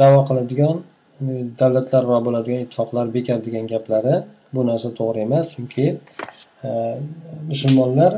davo 0.00 0.20
qiladigan 0.28 0.76
e, 1.24 1.26
davlatlararo 1.60 2.18
bo'ladigan 2.26 2.60
ittifoqlar 2.64 3.06
bekor 3.16 3.38
degan 3.46 3.64
gaplari 3.72 4.14
bu 4.54 4.60
narsa 4.70 4.88
to'g'ri 4.98 5.20
emas 5.28 5.46
chunki 5.54 5.86
e, 6.66 6.70
musulmonlar 7.50 8.12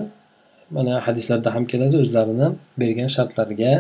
mana 0.77 0.95
hadislarda 1.07 1.49
ham 1.55 1.65
keladi 1.73 1.97
o'zlarini 2.03 2.49
bergan 2.81 3.11
shartlariga 3.17 3.73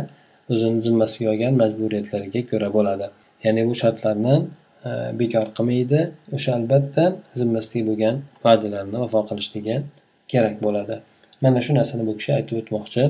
o'zini 0.53 0.79
zimmasiga 0.87 1.29
olgan 1.33 1.55
majburiyatlariga 1.62 2.40
ko'ra 2.51 2.68
bo'ladi. 2.77 3.07
Ya'ni 3.44 3.62
bu 3.68 3.75
shartlarni 3.83 4.35
bekor 5.19 5.45
qilmaydi 5.58 5.99
o'sha 6.36 6.51
albatta 6.60 7.04
zimmasidagi 7.39 7.84
bo'lgan 7.89 8.15
va'dalarni 8.45 8.97
vafo 9.04 9.19
qilishligi 9.30 9.75
kerak 10.32 10.56
bo'ladi 10.65 10.95
mana 11.43 11.60
shu 11.65 11.71
narsani 11.80 12.04
bu 12.10 12.13
kishi 12.19 12.32
aytib 12.38 12.56
o'tmoqchi 12.62 13.04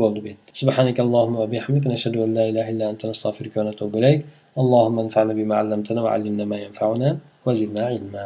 bo'ldi 0.00 0.18
bu 0.24 0.28
yerda 0.32 0.50
سبحانك 0.62 0.98
اللهم 1.06 1.34
وبحمدك 1.42 1.84
نشهد 1.94 2.14
أن 2.24 2.30
لا 2.38 2.44
إله 2.50 2.66
إلا 2.72 2.84
أنت 2.92 3.02
نستغفرك 3.10 3.54
ونتوب 3.58 3.92
إليك 4.00 4.20
اللهم 4.62 4.96
انفعنا 5.04 5.32
بما 5.38 5.54
علمتنا 5.60 6.00
وعلمنا 6.04 6.44
ما 6.52 6.58
ينفعنا 6.66 7.08
وزدنا 7.46 7.82
علما 7.90 8.24